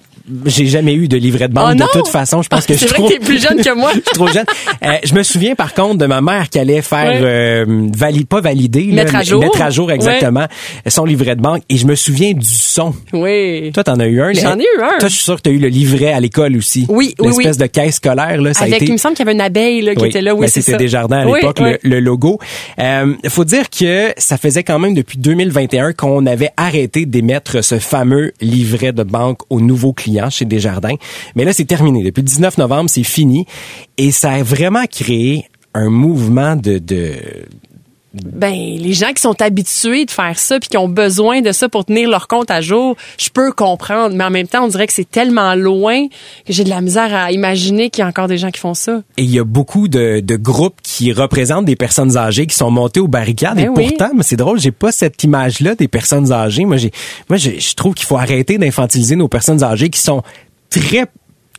j'ai 0.47 0.67
jamais 0.67 0.95
eu 0.95 1.09
de 1.09 1.17
livret 1.17 1.49
de 1.49 1.55
banque 1.55 1.71
Oh 1.73 1.75
de 1.83 1.99
toute 2.01 2.09
façon. 2.09 2.43
Je 2.43 2.49
pense 2.49 2.67
que 2.67 2.75
je 2.75 2.79
C'est 2.79 2.87
suis 2.87 2.89
vrai 2.95 2.99
trop... 2.99 3.09
que 3.09 3.13
t'es 3.15 3.19
plus 3.25 3.43
jeune 3.43 3.63
que 3.63 3.75
moi. 3.75 3.91
je 3.95 4.01
suis 4.01 4.11
trop 4.15 4.27
jeune. 4.29 4.45
Euh, 4.85 4.93
je 5.05 5.15
me 5.15 5.23
souviens 5.23 5.55
par 5.55 5.75
contre 5.75 5.97
de 5.99 6.07
ma 6.07 6.21
mère 6.21 6.49
qui 6.49 6.59
allait 6.59 6.83
faire 6.83 7.01
Ouais. 7.21 7.21
euh, 7.23 8.25
pas 8.29 8.41
valider, 8.41 8.85
là, 8.87 9.05
Mettre 9.05 9.15
à 9.17 9.19
mais- 9.19 9.25
jour. 9.25 9.41
mettre 9.41 9.63
à 9.63 9.71
jour 9.71 9.91
exactement 9.93 10.47
son 10.87 11.05
livret 11.05 11.37
de 11.37 11.41
banque. 11.41 11.63
Et 11.69 11.77
je 11.77 11.87
me 11.87 11.95
souviens 11.95 12.33
du 12.33 12.47
son. 12.47 12.95
Oui. 13.13 13.71
Toi, 13.73 13.85
t'en 13.85 13.99
as 14.01 14.07
eu 14.07 14.21
un. 14.21 14.33
J'en 14.33 14.59
ai 14.59 14.63
eu 14.63 14.83
un. 14.83 14.99
Toi, 14.99 15.09
je 15.09 15.15
suis 15.15 15.25
sûr 15.25 15.37
que 15.37 15.43
t'as 15.43 15.51
eu 15.51 15.59
le 15.59 15.69
livret 15.69 16.13
à 16.13 16.21
l'école 16.21 16.57
aussi. 16.57 16.87
Oui, 16.89 17.15
oui, 17.19 17.29
L'espèce 17.29 17.57
oui. 17.57 17.63
de 17.63 17.67
caisse 17.67 17.97
scolaire 17.97 18.41
là, 18.41 18.55
ça 18.55 18.63
Avec, 18.65 18.75
a 18.75 18.77
été. 18.77 18.87
il 18.87 18.93
me 18.93 18.99
semble 18.99 19.15
qu'il 19.15 19.25
y 19.25 19.29
avait 19.29 19.35
une 19.35 19.41
abeille 19.41 19.83
là, 19.83 19.95
qui 19.95 20.07
était 20.07 20.23
là. 20.23 20.35
Oui, 20.35 20.43
ben, 20.43 20.49
c'était. 20.49 20.77
Desjardins 20.77 21.19
à 21.21 21.25
l'époque, 21.25 21.59
oui. 21.61 21.73
le, 21.83 21.91
le 21.91 22.01
logo. 22.01 22.39
Euh, 22.79 23.15
faut 23.29 23.45
dire 23.45 23.69
que 23.71 24.13
ça 24.17 24.37
faisait 24.39 24.63
quand 24.63 24.79
même 24.79 24.95
depuis 24.95 25.19
2021 25.19 25.93
qu'on 25.93 26.25
avait 26.27 26.51
arrêté 26.57 27.07
d'émettre 27.07 27.63
ce 27.63 27.79
fameux 27.79 28.33
livret 28.41 28.93
de 28.93 29.03
banque 29.03 29.39
aux 29.51 29.61
nouveaux 29.61 29.93
clients 29.93 30.20
chez 30.29 30.45
Desjardins. 30.45 30.97
Mais 31.35 31.45
là, 31.45 31.53
c'est 31.53 31.65
terminé. 31.65 32.03
Depuis 32.03 32.21
le 32.21 32.27
19 32.27 32.59
novembre, 32.59 32.91
c'est 32.91 33.05
fini. 33.05 33.47
Et 33.97 34.11
ça 34.11 34.33
a 34.33 34.43
vraiment 34.43 34.85
créé 34.87 35.47
un 35.73 35.89
mouvement 35.89 36.57
de... 36.57 36.79
de 36.79 37.15
Ben, 38.13 38.53
les 38.53 38.93
gens 38.93 39.13
qui 39.13 39.23
sont 39.23 39.41
habitués 39.41 40.05
de 40.05 40.11
faire 40.11 40.37
ça 40.37 40.59
puis 40.59 40.69
qui 40.69 40.77
ont 40.77 40.89
besoin 40.89 41.43
de 41.43 41.53
ça 41.53 41.69
pour 41.69 41.85
tenir 41.85 42.09
leur 42.09 42.27
compte 42.27 42.51
à 42.51 42.61
jour, 42.61 42.97
je 43.19 43.31
peux 43.31 43.53
comprendre. 43.53 44.17
Mais 44.17 44.25
en 44.25 44.31
même 44.31 44.49
temps, 44.49 44.65
on 44.65 44.69
dirait 44.69 44.89
que 44.89 44.93
c'est 44.93 45.09
tellement 45.09 45.55
loin 45.55 46.09
que 46.09 46.53
j'ai 46.53 46.65
de 46.65 46.71
la 46.71 46.81
misère 46.81 47.15
à 47.15 47.31
imaginer 47.31 47.89
qu'il 47.89 48.03
y 48.03 48.05
a 48.05 48.09
encore 48.09 48.27
des 48.27 48.39
gens 48.39 48.51
qui 48.51 48.59
font 48.61 48.75
ça. 48.75 49.03
et 49.17 49.23
il 49.23 49.31
y 49.31 49.39
a 49.39 49.45
beaucoup 49.45 49.87
de, 49.87 50.21
de 50.21 50.37
groupes 50.37 50.81
qui 50.83 51.13
représentent 51.13 51.67
des 51.67 51.77
personnes 51.77 52.17
âgées 52.17 52.47
qui 52.47 52.57
sont 52.57 52.71
montées 52.71 53.01
aux 53.01 53.09
barricades. 53.09 53.57
Ben 53.57 53.67
et 53.67 53.69
oui. 53.69 53.89
pourtant, 53.89 54.13
mais 54.15 54.25
c'est 54.25 54.37
drôle, 54.37 54.59
j'ai 54.59 54.73
pas 54.73 54.91
cette 54.91 55.23
image-là 55.23 55.77
des 55.77 55.89
personnes 55.89 56.33
âgées. 56.33 56.65
Moi, 56.65 56.79
j'ai, 56.79 56.91
moi, 57.29 57.37
je, 57.37 57.51
je 57.59 57.75
trouve 57.75 57.95
qu'il 57.95 58.07
faut 58.07 58.17
arrêter 58.17 58.59
d'infantiliser 58.59 59.15
nos 59.15 59.29
personnes 59.29 59.63
âgées 59.63 59.89
qui 59.89 60.01
sont 60.01 60.23
très 60.69 61.07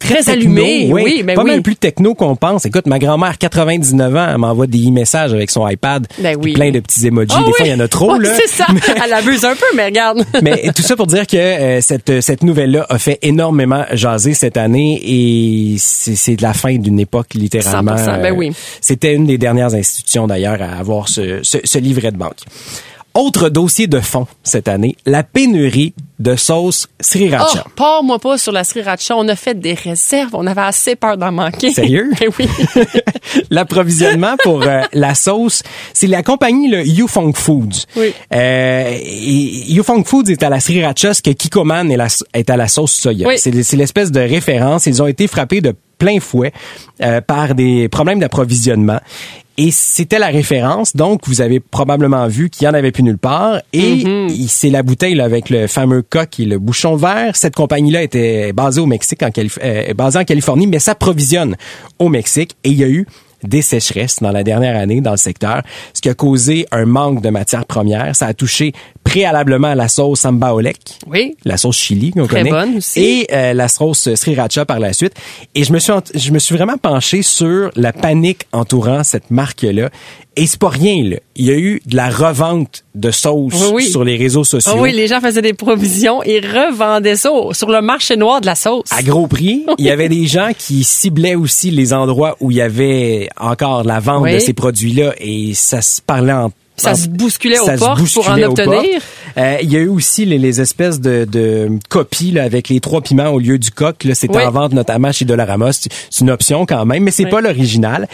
Très 0.02 0.24
techno, 0.24 0.32
allumées, 0.34 0.90
oui, 0.92 1.24
ben 1.24 1.36
pas 1.36 1.44
oui. 1.44 1.52
mal 1.52 1.62
plus 1.62 1.76
techno 1.76 2.14
qu'on 2.16 2.36
pense. 2.36 2.66
Écoute, 2.66 2.86
ma 2.88 3.00
grand-mère, 3.00 3.38
99 3.38 4.16
ans, 4.16 4.28
elle 4.32 4.38
m'envoie 4.38 4.68
des 4.68 4.92
messages 4.92 5.34
avec 5.34 5.50
son 5.52 5.68
iPad, 5.68 6.08
Ben 6.20 6.36
oui. 6.42 6.54
plein 6.54 6.72
de 6.72 6.80
petits 6.80 7.08
emojis. 7.08 7.32
Ah 7.36 7.44
des 7.46 7.54
fois, 7.54 7.66
il 7.66 7.72
y 7.72 7.74
en 7.74 7.80
a 7.80 7.88
trop. 7.88 8.18
Là. 8.18 8.30
c'est 8.36 8.48
ça. 8.50 8.66
Elle 9.04 9.14
abuse 9.14 9.46
un 9.46 9.56
peu, 9.56 9.66
mais 9.76 9.86
regarde. 9.86 10.24
Mais 10.42 10.72
tout 10.76 10.82
ça 10.82 10.96
pour 10.96 11.08
dire 11.08 11.28
que 11.28 11.38
euh, 11.38 11.82
cette, 11.82 12.22
cette 12.22 12.44
nouvelle-là 12.44 12.86
a 12.90 12.98
fait 12.98 13.20
énormément 13.22 13.86
jaser 13.94 14.34
cette 14.34 14.58
année 14.58 15.00
et 15.04 15.76
c'est 15.78 16.36
de 16.36 16.42
la 16.42 16.54
fin 16.54 16.76
d'une 16.78 17.00
époque 17.00 17.34
littéralement. 17.36 17.96
100%, 17.96 18.22
ben 18.22 18.34
Euh, 18.34 18.36
oui. 18.36 18.52
C'était 18.82 19.14
une 19.14 19.26
des 19.28 19.38
dernières 19.38 19.74
institutions 19.76 20.28
d'ailleurs 20.28 20.62
à 20.62 20.78
avoir 20.80 21.08
ce, 21.08 21.40
ce, 21.44 21.58
ce 21.64 21.78
livret 21.80 22.12
de 22.12 22.18
banque. 22.18 22.38
Autre 23.14 23.50
dossier 23.50 23.88
de 23.88 24.00
fond 24.00 24.26
cette 24.44 24.68
année, 24.70 24.96
la 25.06 25.24
pénurie 25.24 25.94
de 26.22 26.36
sauce 26.36 26.88
sriracha. 27.00 27.64
Oh, 27.66 27.70
pars-moi 27.76 28.20
pas 28.20 28.38
sur 28.38 28.52
la 28.52 28.64
sriracha. 28.64 29.16
On 29.18 29.28
a 29.28 29.36
fait 29.36 29.60
des 29.60 29.74
réserves. 29.74 30.32
On 30.34 30.46
avait 30.48 30.62
assez 30.62 30.96
peur 30.96 31.18
d'en 31.18 31.32
manquer. 31.32 31.72
Sérieux? 31.72 32.10
Ben 32.20 32.30
oui. 32.40 32.48
L'approvisionnement 33.50 34.36
pour 34.44 34.62
euh, 34.64 34.82
la 34.94 35.16
sauce, 35.16 35.64
c'est 35.94 36.08
la 36.08 36.24
compagnie 36.24 36.70
le 36.70 36.86
Yufeng 36.86 37.34
Foods. 37.36 37.86
Oui. 37.96 38.14
Euh, 38.34 38.98
et 39.02 39.72
Yufeng 39.74 40.04
Foods 40.06 40.30
est 40.30 40.44
à 40.44 40.50
la 40.50 40.60
sriracha, 40.60 41.14
ce 41.14 41.22
que 41.22 41.32
Kikoman 41.32 41.92
est, 41.92 41.98
la- 41.98 42.08
est 42.34 42.50
à 42.50 42.58
la 42.58 42.68
sauce 42.68 42.94
soya. 42.94 43.28
Oui. 43.28 43.36
C'est 43.38 43.64
c'est 43.64 43.78
l'espèce 43.78 44.12
de 44.12 44.20
référence. 44.20 44.86
Ils 44.86 45.02
ont 45.02 45.08
été 45.08 45.28
frappés 45.28 45.62
de 45.62 45.76
plein 45.98 46.20
fouet 46.20 46.52
euh, 47.02 47.22
par 47.22 47.54
des 47.56 47.90
problèmes 47.90 48.20
d'approvisionnement. 48.20 49.00
Et 49.58 49.70
c'était 49.72 50.18
la 50.18 50.28
référence. 50.28 50.96
Donc, 50.96 51.28
vous 51.28 51.42
avez 51.42 51.60
probablement 51.60 52.28
vu 52.28 52.50
qu'il 52.50 52.66
y 52.66 52.68
en 52.70 52.74
avait 52.74 52.92
plus 52.92 53.04
nulle 53.04 53.18
part. 53.18 53.60
Et 53.74 53.92
il- 54.30 54.48
c'est 54.48 54.70
la 54.70 54.82
bouteille 54.82 55.14
là, 55.16 55.26
avec 55.26 55.50
le 55.50 55.68
fameux 55.68 56.02
coq 56.02 56.40
et 56.40 56.46
le 56.46 56.58
bouchon 56.58 56.96
vert. 56.96 57.36
Cette 57.36 57.56
compagnie-là 57.56 58.02
était 58.04 58.54
basée 58.54 58.80
au 58.82 58.86
Mexique, 58.86 59.22
en 59.24 59.30
Calif- 59.30 59.60
euh, 59.64 59.94
basée 59.94 60.20
en 60.20 60.24
Californie, 60.24 60.68
mais 60.68 60.80
s'approvisionne 60.80 61.58
au 62.00 62.10
Mexique. 62.10 62.56
Et 62.64 62.70
il 62.70 62.78
y 62.78 62.84
a 62.84 62.88
eu 62.88 63.06
des 63.43 63.62
sécheresses 63.62 64.17
dans 64.21 64.32
la 64.32 64.43
dernière 64.43 64.75
année 64.80 65.01
dans 65.01 65.12
le 65.12 65.17
secteur, 65.17 65.62
ce 65.93 66.01
qui 66.01 66.10
a 66.10 66.13
causé 66.13 66.65
un 66.71 66.86
manque 66.86 67.21
de 67.21 67.30
matières 67.30 67.65
premières. 67.65 68.15
Ça 68.15 68.27
a 68.27 68.34
touché 68.34 68.73
préalablement 69.04 69.69
à 69.69 69.75
la 69.75 69.88
sauce 69.88 70.21
samba 70.21 70.54
olek, 70.54 70.77
Oui. 71.08 71.36
la 71.45 71.58
sauce 71.58 71.77
chili 71.77 72.12
qu'on 72.12 72.27
connaît, 72.27 72.49
bonne 72.49 72.77
aussi. 72.77 72.99
et 73.01 73.27
euh, 73.34 73.54
la 73.54 73.67
sauce 73.67 74.13
sriracha 74.15 74.65
par 74.65 74.80
la 74.80 74.93
suite. 74.93 75.13
Et 75.56 75.63
je 75.63 75.73
me 75.73 75.80
suis 75.80 75.91
je 76.15 76.32
me 76.32 76.39
suis 76.39 76.56
vraiment 76.56 76.77
penché 76.77 77.21
sur 77.23 77.71
la 77.75 77.91
panique 77.93 78.43
entourant 78.54 79.04
cette 79.04 79.32
marque-là. 79.32 79.89
Et 80.38 80.47
c'est 80.47 80.60
pas 80.60 80.69
rien 80.69 81.04
là. 81.04 81.17
Il 81.36 81.45
y 81.45 81.51
a 81.51 81.58
eu 81.58 81.82
de 81.86 81.95
la 81.97 82.10
revente 82.10 82.86
de 82.95 83.12
sauce 83.12 83.54
Oui, 83.54 83.71
oui. 83.73 83.84
sur 83.89 84.06
les 84.06 84.15
réseaux 84.15 84.45
sociaux. 84.45 84.71
Ah 84.77 84.80
oui, 84.82 84.93
les 84.93 85.08
gens 85.08 85.19
faisaient 85.19 85.41
des 85.41 85.54
provisions 85.54 86.23
et 86.23 86.39
revendaient 86.39 87.17
ça 87.17 87.30
sur 87.51 87.69
le 87.69 87.82
marché 87.82 88.15
noir 88.15 88.39
de 88.39 88.45
la 88.45 88.56
sauce. 88.56 88.86
à 88.91 89.04
gros 89.04 89.27
prix. 89.27 89.65
Il 89.77 89.86
y 89.86 89.89
avait 89.89 90.08
des 90.08 90.27
gens 90.27 90.51
qui 90.58 90.86
ciblaient 90.86 91.36
aussi 91.36 91.69
les 91.69 91.91
endroits 91.91 92.38
où 92.39 92.49
il 92.49 92.58
y 92.58 92.62
avait 92.62 93.27
encore 93.39 93.84
la 93.84 94.00
vente 94.00 94.24
Oui. 94.24 94.34
de 94.34 94.39
ces 94.39 94.54
produits-là 94.54 95.13
et 95.20 95.54
ça 95.54 95.82
se 95.82 96.02
parlait 96.02 96.34
en 96.34 96.52
Ça 96.78 96.96
se 96.96 97.08
bousculait 97.08 97.60
aux 97.60 97.65
portes 97.78 98.13
pour 98.13 98.30
en 98.30 98.41
obtenir? 98.41 99.02
Euh, 99.38 99.58
Il 99.62 99.72
y 99.72 99.76
a 99.78 99.80
eu 99.80 99.88
aussi 99.88 100.26
les, 100.26 100.38
les 100.38 100.60
espèces 100.62 101.00
de, 101.00 101.26
de 101.26 101.70
copies 101.89 102.32
là, 102.32 102.44
avec 102.44 102.70
les 102.70 102.80
trois 102.80 103.02
piments 103.02 103.30
au 103.30 103.39
lieu 103.39 103.58
du 103.60 103.72
coq. 103.72 104.04
là. 104.04 104.15
C'était 104.15 104.38
Oui. 104.38 104.44
en 104.44 104.52
vente 104.52 104.74
notamment 104.74 105.12
chez 105.12 105.26
Dollarama. 105.26 105.72
C'est 105.74 105.91
c'est 106.10 106.22
une 106.22 106.32
option 106.32 106.65
quand 106.65 106.86
même, 106.86 107.04
mais 107.04 107.12
c'est 107.12 107.26
Oui. 107.26 107.30
pas 107.32 107.41
l'original. 107.41 108.08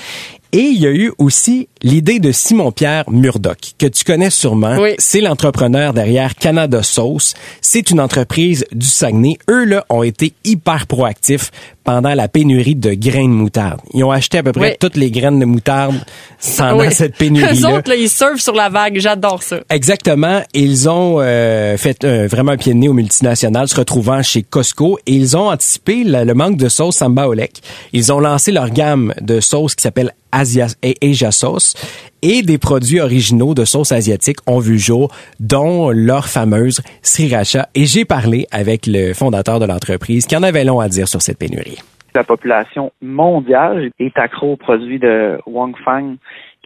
Et 0.54 0.60
il 0.60 0.80
y 0.82 0.88
a 0.88 0.92
eu 0.92 1.12
aussi 1.18 1.68
l'idée 1.84 2.20
de 2.20 2.32
Simon-Pierre 2.32 3.04
Murdoch, 3.10 3.74
que 3.78 3.86
tu 3.86 4.04
connais 4.04 4.30
sûrement. 4.30 4.78
Oui. 4.80 4.92
C'est 4.98 5.22
l'entrepreneur 5.22 5.94
derrière 5.94 6.36
Canada 6.36 6.84
Sauce. 6.84 7.34
C'est 7.62 7.92
une 7.92 8.00
entreprise 8.00 8.66
du 8.72 8.86
Saguenay. 8.88 9.36
Eux, 9.50 9.66
là, 9.66 9.86
ont 9.90 10.04
été 10.04 10.34
hyper 10.46 10.88
proactifs 10.88 11.52
pendant 11.84 12.14
la 12.14 12.28
pénurie 12.28 12.76
de 12.76 12.94
grains 12.94 13.28
de 13.28 13.34
moutarde. 13.34 13.80
Ils 13.94 14.04
ont 14.04 14.12
acheté 14.12 14.40
à 14.40 14.44
peu 14.44 14.52
près 14.52 14.72
Oui. 14.72 14.76
toutes 14.80 14.96
les 14.98 15.10
graines 15.12 15.40
de 15.40 15.46
moutarde 15.46 15.96
pendant 16.58 16.80
Oui. 16.80 16.88
cette 16.92 17.14
Eux 17.14 17.18
pénurie-là. 17.20 17.76
autres, 17.78 17.90
là, 17.90 17.96
ils 17.96 18.10
surfent 18.10 18.42
sur 18.42 18.54
la 18.56 18.70
vague. 18.70 19.00
J'adore 19.00 19.42
ça. 19.44 19.60
Exactement. 19.70 20.42
Ils 20.54 20.90
ont 20.90 21.18
euh, 21.22 21.78
fait 21.78 22.04
euh, 22.04 22.28
vraiment 22.28 22.54
un 22.54 22.58
pied 22.58 22.74
de 22.74 22.80
nez 22.80 22.90
au 22.90 22.94
multinational, 22.94 23.68
se 23.68 23.76
retrouvant 23.76 24.22
chez 24.24 24.44
Costco, 24.44 24.98
et 25.06 25.14
ils 25.14 25.38
ont 25.38 25.50
anticipé 25.50 26.04
le, 26.04 26.24
le 26.26 26.34
manque 26.34 26.58
de 26.58 26.68
sauce 26.70 26.98
Samba 26.98 27.28
Olek. 27.28 27.62
Ils 27.94 28.12
ont 28.12 28.20
lancé 28.20 28.52
leur 28.52 28.70
gamme 28.70 29.14
de 29.22 29.40
sauces 29.40 29.76
qui 29.76 29.84
s'appelle 29.84 30.14
Asia, 30.32 30.68
Asia 31.02 31.32
Sauce, 31.32 31.76
et 32.22 32.42
des 32.42 32.58
produits 32.58 33.00
originaux 33.00 33.54
de 33.54 33.66
sauce 33.66 33.92
asiatique 33.92 34.38
ont 34.48 34.60
vu 34.60 34.78
jour, 34.78 35.10
dont 35.40 35.92
leur 35.92 36.26
fameuse 36.26 36.82
sriracha. 37.02 37.68
Et 37.76 37.86
j'ai 37.86 38.06
parlé 38.06 38.46
avec 38.52 38.88
le 38.88 39.14
fondateur 39.14 39.60
de 39.60 39.66
l'entreprise 39.66 40.26
qui 40.26 40.36
en 40.36 40.44
avait 40.44 40.64
long 40.64 40.80
à 40.80 40.90
dire 40.90 41.08
sur 41.08 41.22
cette 41.22 41.40
pénurie. 41.40 41.80
la 42.16 42.24
population 42.24 42.92
mondiale 43.02 43.92
est 44.00 44.18
accro 44.18 44.54
aux 44.54 44.58
produits 44.58 45.00
de 45.00 45.38
Wang 45.46 45.76
Fang, 45.84 46.16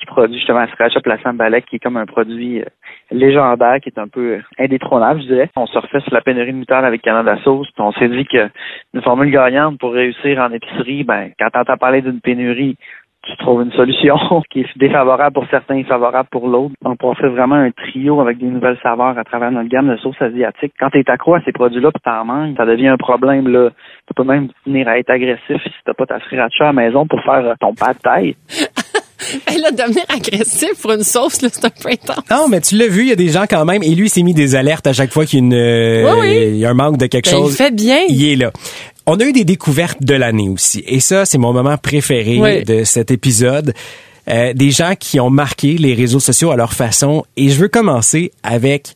qui 0.02 0.06
produit 0.08 0.38
justement 0.38 0.65
Sriracha 0.67 1.00
Placement 1.00 1.34
Balek, 1.34 1.65
qui 1.65 1.76
est 1.76 1.80
comme 1.80 1.97
un 1.97 2.06
produit 2.06 2.62
euh, 2.62 2.65
légendaire, 3.12 3.78
qui 3.82 3.89
est 3.89 4.00
un 4.00 4.08
peu 4.08 4.39
indétrônable, 4.58 5.21
je 5.21 5.28
dirais. 5.28 5.50
On 5.56 5.67
se 5.67 5.78
refait 5.78 6.00
sur 6.02 6.13
la 6.13 6.21
pénurie 6.21 6.52
de 6.52 6.58
moutarde 6.58 6.86
avec 6.86 7.02
Canada 7.02 7.38
Sauce, 7.43 7.67
puis 7.74 7.84
on 7.84 7.91
s'est 7.93 8.10
dit 8.10 8.26
que 8.26 8.50
une 8.93 9.02
formule 9.04 9.32
gagnante 9.32 9.78
pour 9.80 9.93
réussir 9.93 10.39
en 10.39 10.52
épicerie, 10.52 11.04
ben, 11.04 11.32
quand 11.39 11.50
t'entends 11.52 11.78
parler 11.78 12.02
d'une 12.02 12.19
pénurie, 12.19 12.78
tu 13.24 13.38
trouves 13.38 13.62
une 13.62 13.72
solution 13.74 14.16
qui 14.52 14.62
est 14.62 14.78
défavorable 14.78 15.34
pour 15.34 15.46
certains 15.50 15.76
et 15.78 15.84
favorable 15.84 16.28
pour 16.32 16.48
l'autre. 16.48 16.74
Donc, 16.84 16.98
on 17.04 17.14
fait 17.14 17.30
vraiment 17.30 17.56
un 17.56 17.72
trio 17.72 18.20
avec 18.20 18.38
des 18.40 18.46
nouvelles 18.48 18.80
saveurs 18.82 19.18
à 19.18 19.24
travers 19.24 19.52
notre 19.52 19.70
gamme 19.70 19.90
de 19.90 19.98
sauces 19.98 20.22
asiatiques. 20.22 20.74
Quand 20.80 20.90
tu 20.90 21.00
es 21.00 21.10
accro 21.10 21.36
à 21.36 21.42
ces 21.46 21.52
produits-là 21.52 21.92
puis 21.92 22.02
t'en 22.04 22.26
manques, 22.26 22.58
ça 22.58 22.66
devient 22.66 22.88
un 22.88 22.98
problème, 22.98 23.48
là. 23.48 23.70
Tu 24.08 24.14
peux 24.16 24.24
même 24.24 24.50
finir 24.64 24.88
à 24.88 24.98
être 24.98 25.10
agressif 25.12 25.62
si 25.64 25.72
t'as 25.86 25.94
pas 25.94 26.06
ta 26.06 26.20
sriracha 26.22 26.64
à 26.64 26.68
la 26.68 26.74
maison 26.74 27.06
pour 27.06 27.22
faire 27.24 27.46
euh, 27.46 27.54
ton 27.60 27.74
pas 27.76 27.94
de 27.94 28.00
taille. 28.00 28.36
Elle 29.48 29.64
a 29.66 29.72
devenir 29.72 30.04
agressif 30.10 30.82
pour 30.82 30.92
une 30.94 31.04
sauce, 31.04 31.44
là, 31.44 31.50
c'est 31.52 31.64
un 31.64 31.70
peu 31.70 31.90
intense. 31.90 32.28
Non, 32.32 32.48
mais 32.50 32.60
tu 32.60 32.76
l'as 32.76 32.88
vu, 32.88 33.04
il 33.04 33.10
y 33.10 33.12
a 33.12 33.16
des 33.16 33.30
gens 33.30 33.44
quand 33.48 33.66
même, 33.66 33.84
et 33.84 33.94
lui, 33.94 34.08
il 34.08 34.10
s'est 34.10 34.24
mis 34.24 34.34
des 34.34 34.56
alertes 34.56 34.88
à 34.88 34.94
chaque 34.94 35.12
fois 35.12 35.26
qu'il 35.26 35.40
y 35.40 35.42
a, 35.42 35.46
une, 35.46 35.54
euh, 35.54 36.12
Oui, 36.16 36.20
oui. 36.22 36.38
il 36.50 36.58
y 36.58 36.66
a 36.66 36.72
un 36.72 36.74
manque 36.74 36.98
de 36.98 37.06
quelque 37.06 37.30
Ben, 37.30 37.38
il 37.38 37.42
chose. 37.44 37.56
fait 37.56 37.74
bien. 37.74 38.00
Il 38.10 38.28
est 38.32 38.36
là. 38.36 38.50
On 39.08 39.20
a 39.20 39.24
eu 39.26 39.34
des 39.34 39.44
découvertes 39.44 40.02
de 40.04 40.14
l'année 40.14 40.48
aussi. 40.50 40.84
Et 40.88 41.00
ça, 41.00 41.26
c'est 41.26 41.38
mon 41.38 41.54
moment 41.54 41.78
préféré 41.78 42.40
Oui. 42.40 42.64
de 42.64 42.84
cet 42.84 43.12
épisode. 43.12 43.74
Euh, 44.30 44.54
des 44.54 44.70
gens 44.70 44.94
qui 45.00 45.20
ont 45.20 45.32
marqué 45.32 45.78
les 45.78 45.96
réseaux 45.96 46.20
sociaux 46.20 46.52
à 46.52 46.56
leur 46.56 46.74
façon. 46.74 47.26
Et 47.38 47.50
je 47.50 47.56
veux 47.60 47.68
commencer 47.68 48.32
avec 48.44 48.96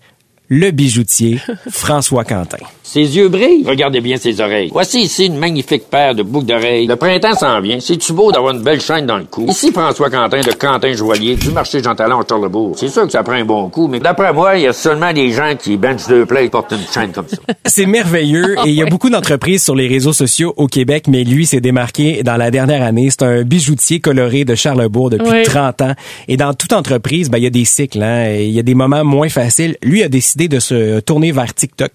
le 0.50 0.72
bijoutier 0.72 1.40
François 1.70 2.24
Quentin. 2.24 2.58
Ses 2.84 3.18
yeux 3.18 3.30
brillent. 3.30 3.64
Regardez 3.66 4.00
bien 4.00 4.16
ses 4.18 4.40
oreilles. 4.40 4.70
Voici 4.72 5.02
ici 5.02 5.26
une 5.26 5.38
magnifique 5.38 5.90
paire 5.90 6.14
de 6.14 6.22
boucles 6.22 6.46
d'oreilles. 6.46 6.86
Le 6.86 6.96
printemps 6.96 7.34
s'en 7.34 7.60
vient. 7.60 7.80
C'est-tu 7.80 8.14
beau 8.14 8.32
d'avoir 8.32 8.54
une 8.54 8.62
belle 8.62 8.80
chaîne 8.80 9.08
dans 9.08 9.18
le 9.18 9.24
cou? 9.26 9.48
Ici 9.50 9.72
François 9.72 10.10
Quentin 10.12 10.42
de 10.42 10.52
Quentin 10.52 10.94
Joaillier 10.94 11.36
du 11.36 11.50
marché 11.50 11.82
Jean 11.82 11.96
Talon 11.96 12.20
à 12.20 12.26
Charlebourg. 12.30 12.76
C'est 12.78 12.90
sûr 12.90 13.04
que 13.06 13.12
ça 13.12 13.24
prend 13.24 13.34
un 13.34 13.44
bon 13.44 13.70
coup, 13.70 13.88
mais 13.88 14.00
d'après 14.00 14.32
moi, 14.34 14.56
il 14.58 14.64
y 14.64 14.68
a 14.68 14.74
seulement 14.74 15.12
des 15.14 15.32
gens 15.32 15.56
qui 15.60 15.78
benchent 15.78 16.08
deux 16.08 16.26
plats 16.28 16.44
et 16.44 16.50
portent 16.50 16.74
une 16.74 16.86
chaîne 16.94 17.12
comme 17.12 17.28
ça. 17.28 17.38
C'est 17.66 17.88
merveilleux 17.88 18.56
et 18.66 18.70
il 18.70 18.76
y 18.76 18.84
a 18.84 18.86
beaucoup 18.86 19.10
d'entreprises 19.10 19.64
sur 19.64 19.76
les 19.76 19.88
réseaux 19.88 20.14
sociaux 20.14 20.54
au 20.56 20.68
Québec, 20.68 21.06
mais 21.08 21.24
lui 21.24 21.48
s'est 21.48 21.62
démarqué 21.62 22.22
dans 22.24 22.38
la 22.38 22.52
dernière 22.52 22.84
année. 22.84 23.08
C'est 23.10 23.24
un 23.24 23.42
bijoutier 23.42 24.00
coloré 24.00 24.46
de 24.46 24.54
Charlebourg 24.54 25.10
depuis 25.10 25.28
Oui. 25.28 25.44
30 25.44 25.82
ans. 25.82 25.94
Et 26.28 26.38
dans 26.38 26.54
toute 26.54 26.72
entreprise, 26.74 27.32
ben, 27.32 27.40
il 27.40 27.44
y 27.46 27.48
a 27.48 27.52
des 27.52 27.66
cycles. 27.66 28.04
Hein, 28.04 28.28
et 28.30 28.46
il 28.46 28.52
y 28.52 28.60
a 28.60 28.64
des 28.64 28.76
moments 28.76 29.04
moins 29.04 29.30
faciles. 29.30 29.76
Lui 29.82 30.04
a 30.04 30.08
décidé 30.08 30.35
de 30.36 30.60
se 30.60 31.00
tourner 31.00 31.32
vers 31.32 31.54
TikTok 31.54 31.92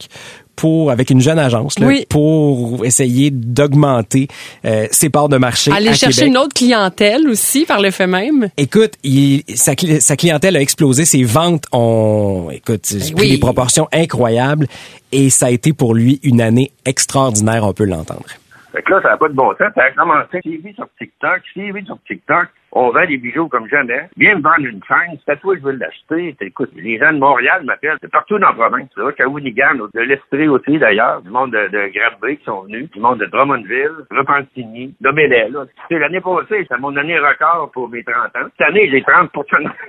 pour 0.56 0.90
avec 0.90 1.08
une 1.10 1.20
jeune 1.20 1.38
agence 1.38 1.78
là, 1.78 1.86
Oui. 1.86 2.04
pour 2.10 2.84
essayer 2.84 3.30
d'augmenter 3.30 4.28
euh, 4.66 4.86
ses 4.90 5.08
parts 5.08 5.28
de 5.30 5.38
marché 5.38 5.70
Aller 5.72 5.88
à 5.88 5.94
chercher 5.94 6.16
Québec. 6.22 6.28
une 6.30 6.36
autre 6.38 6.54
clientèle 6.54 7.28
aussi 7.28 7.64
par 7.64 7.80
le 7.80 7.90
fait 7.90 8.06
même. 8.06 8.48
Écoute, 8.58 8.92
il, 9.02 9.42
sa, 9.54 9.72
cli- 9.72 10.00
sa 10.00 10.16
clientèle 10.16 10.56
a 10.56 10.60
explosé, 10.60 11.04
ses 11.06 11.22
ventes 11.24 11.64
ont, 11.72 12.48
écoute, 12.52 12.82
pris 12.82 13.12
Ben 13.14 13.20
oui. 13.20 13.30
des 13.30 13.38
proportions 13.38 13.88
incroyables 13.92 14.66
et 15.12 15.30
ça 15.30 15.46
a 15.46 15.50
été 15.50 15.72
pour 15.72 15.94
lui 15.94 16.20
une 16.22 16.40
année 16.42 16.72
extraordinaire, 16.84 17.64
on 17.64 17.72
peut 17.72 17.84
l'entendre. 17.84 18.26
Fait 18.72 18.82
que 18.82 18.92
là, 18.92 19.00
ça 19.02 19.08
n'a 19.10 19.16
pas 19.16 19.28
de 19.28 19.34
bon 19.34 19.48
sens. 19.52 19.68
Ça 19.74 19.82
a 19.82 19.90
commencé 19.92 20.40
suivi 20.42 20.74
sur 20.74 20.86
TikTok, 20.98 21.40
suivi 21.52 21.84
sur 21.86 21.96
TikTok. 22.06 22.46
On 22.72 22.90
vend 22.90 23.06
des 23.06 23.16
bijoux 23.16 23.48
comme 23.48 23.68
jamais. 23.68 24.08
Viens 24.16 24.36
me 24.36 24.42
vendre 24.42 24.60
une 24.66 24.80
chaîne. 24.86 25.18
C'est 25.24 25.32
à 25.32 25.36
toi 25.36 25.54
que 25.54 25.60
je 25.60 25.64
veux 25.66 25.72
l'acheter. 25.72 26.36
Écoute, 26.40 26.70
les 26.76 26.98
gens 26.98 27.12
de 27.12 27.18
Montréal 27.18 27.62
m'appellent. 27.64 27.96
C'est 28.00 28.10
partout 28.10 28.38
dans 28.38 28.48
la 28.48 28.52
province. 28.54 28.88
là. 28.96 29.10
Shawinigan, 29.18 29.74
de 29.92 30.00
l'Estrie 30.00 30.48
aussi, 30.48 30.78
d'ailleurs. 30.78 31.20
Du 31.22 31.30
monde 31.30 31.50
de, 31.50 31.66
de 31.68 31.90
Granby 31.92 32.36
qui 32.38 32.44
sont 32.44 32.62
venus. 32.62 32.88
Du 32.92 33.00
monde 33.00 33.18
de 33.18 33.26
Drummondville, 33.26 34.06
Repentigny, 34.10 34.94
Domélé, 35.00 35.48
là. 35.50 35.64
C'est 35.88 35.98
l'année 35.98 36.20
passée. 36.20 36.64
C'est 36.68 36.78
mon 36.78 36.96
année 36.96 37.18
record 37.18 37.70
pour 37.72 37.88
mes 37.88 38.04
30 38.04 38.14
ans. 38.36 38.48
Cette 38.56 38.68
année, 38.68 38.88
j'ai 38.90 39.02
30 39.02 39.30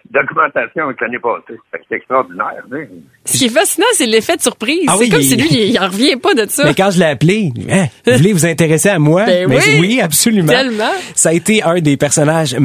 d'augmentation 0.10 0.86
avec 0.86 1.02
l'année 1.02 1.20
passée. 1.20 1.60
Fait 1.72 1.80
que 1.80 1.84
c'est 1.90 1.96
extraordinaire, 1.98 2.64
hein. 2.72 2.86
Ce 3.26 3.38
qui 3.38 3.46
est 3.46 3.50
fascinant, 3.54 3.86
c'est 3.94 4.06
l'effet 4.08 4.36
de 4.38 4.42
surprise. 4.42 4.86
Ah 4.88 4.94
c'est 4.98 5.04
oui, 5.06 5.10
comme 5.10 5.20
il- 5.22 5.24
si 5.26 5.38
lui, 5.38 5.48
il, 5.52 5.70
il 5.72 5.80
en 5.80 5.86
revient 5.88 6.16
pas 6.22 6.34
de 6.34 6.46
ça. 6.50 6.64
Mais 6.66 6.74
quand 6.74 6.90
je 6.92 7.00
l'ai 7.00 7.06
appelé, 7.06 7.50
hein, 7.70 7.86
vous 8.06 8.18
voulez 8.18 8.34
vous 8.34 8.46
intéresser 8.46 8.90
à 8.90 9.00
moi? 9.00 9.26
Ben 9.26 9.48
Mais 9.48 9.58
oui. 9.80 10.02
absolument. 10.02 10.52
Tellement. 10.52 10.92
Ça 11.16 11.30
a 11.30 11.34
été 11.34 11.62
un 11.64 11.80
des 11.80 11.98
personnages 11.98 12.56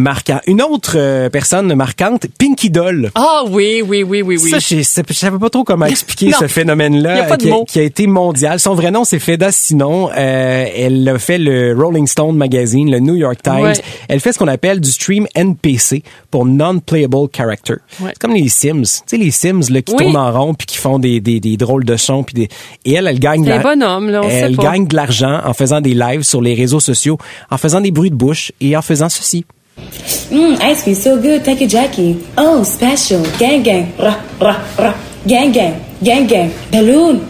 Une 0.47 0.63
autre 0.63 0.93
euh, 0.97 1.29
personne 1.31 1.75
marquante, 1.75 2.27
Pinky 2.39 2.71
Doll. 2.71 3.11
Ah 3.15 3.43
oui, 3.49 3.83
oui, 3.87 4.03
oui, 4.03 4.23
oui, 4.23 4.39
oui. 4.43 4.51
Ça, 4.51 4.59
je, 4.59 4.77
je 4.79 5.15
savais 5.15 5.39
pas 5.39 5.51
trop 5.51 5.65
comment 5.65 5.87
expliquer 5.87 6.33
ce 6.33 6.47
phénomène-là 6.47 7.37
qui, 7.37 7.51
qui 7.67 7.79
a 7.79 7.83
été 7.83 8.07
mondial. 8.07 8.61
Son 8.61 8.75
vrai 8.75 8.91
nom, 8.91 9.05
c'est 9.05 9.19
Feda 9.19 9.51
Sinon. 9.53 10.11
Euh, 10.17 10.67
elle 10.75 11.09
a 11.09 11.19
fait 11.19 11.39
le 11.39 11.75
Rolling 11.77 12.07
Stone 12.07 12.37
Magazine, 12.37 12.91
le 12.91 13.01
New 13.01 13.15
York 13.17 13.39
Times. 13.43 13.61
Ouais. 13.63 13.73
Elle 14.09 14.21
fait 14.21 14.33
ce 14.33 14.39
qu'on 14.39 14.49
appelle 14.49 14.81
du 14.81 14.91
stream 14.91 15.27
NPC 15.35 16.03
pour 16.31 16.47
Non-Playable 16.47 17.29
Character. 17.35 17.75
Ouais. 18.01 18.11
C'est 18.13 18.19
comme 18.19 18.35
les 18.35 18.49
Sims. 18.49 18.83
Tu 18.83 18.89
sais, 19.07 19.17
les 19.17 19.31
Sims 19.31 19.63
là, 19.71 19.83
qui 19.83 19.95
Oui. 19.95 20.05
tournent 20.05 20.17
en 20.17 20.33
rond 20.33 20.55
puis 20.55 20.67
qui 20.67 20.77
font 20.79 20.99
des, 20.99 21.21
des, 21.21 21.41
des 21.41 21.57
drôles 21.57 21.85
de 21.85 21.97
sons. 21.97 22.23
Puis 22.23 22.35
des... 22.35 22.49
Et 22.85 22.93
elle, 22.95 23.07
elle 23.07 23.19
gagne 23.19 23.41
de 23.43 23.47
C'est 23.47 23.53
un 23.53 23.57
la- 23.57 23.63
bonhomme, 23.63 24.11
là, 24.11 24.21
on 24.25 24.29
sait 24.29 24.35
Elle 24.37 24.57
pas. 24.57 24.63
gagne 24.63 24.87
de 24.87 24.95
l'argent 24.97 25.41
en 25.45 25.53
faisant 25.53 25.81
des 25.81 25.95
lives 25.95 26.23
sur 26.23 26.41
les 26.41 26.55
réseaux 26.55 26.81
sociaux, 26.81 27.19
en 27.51 27.59
faisant 27.59 27.81
des 27.81 27.91
bruits 27.91 28.11
de 28.11 28.17
bouche 28.17 28.53
et 28.61 28.77
en 28.77 28.83
faisant 28.83 29.09
ceci. 29.09 29.45
Mmm, 29.77 30.59
ice 30.61 30.83
cream 30.83 30.95
so 30.95 31.21
good. 31.21 31.45
Take 31.45 31.61
a 31.61 31.67
Jackie. 31.67 32.27
Oh, 32.39 32.63
special. 32.63 33.23
Gang 33.39 33.63
gang. 33.63 33.95
Rah, 33.99 34.17
rah, 34.41 34.59
rah. 34.79 34.97
Gang 35.27 35.53
gang. 35.53 35.85
Gang 36.03 36.27
gang. 36.27 36.51
Balloon. 36.71 37.21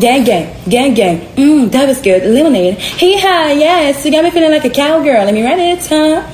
Gang 0.00 0.24
gang. 0.24 0.54
Gang 0.68 0.94
gang. 0.94 1.18
Mmm, 1.36 1.70
that 1.72 1.86
was 1.86 2.00
good. 2.00 2.22
Lemonade. 2.24 2.78
Hey, 2.78 3.18
hi, 3.20 3.52
yes. 3.52 4.04
You 4.04 4.12
got 4.12 4.24
me 4.24 4.30
feeling 4.30 4.50
like 4.50 4.64
a 4.64 4.70
cowgirl. 4.70 5.24
Let 5.24 5.34
me 5.34 5.44
run 5.44 5.60
it, 5.60 5.86
huh? 5.86 6.24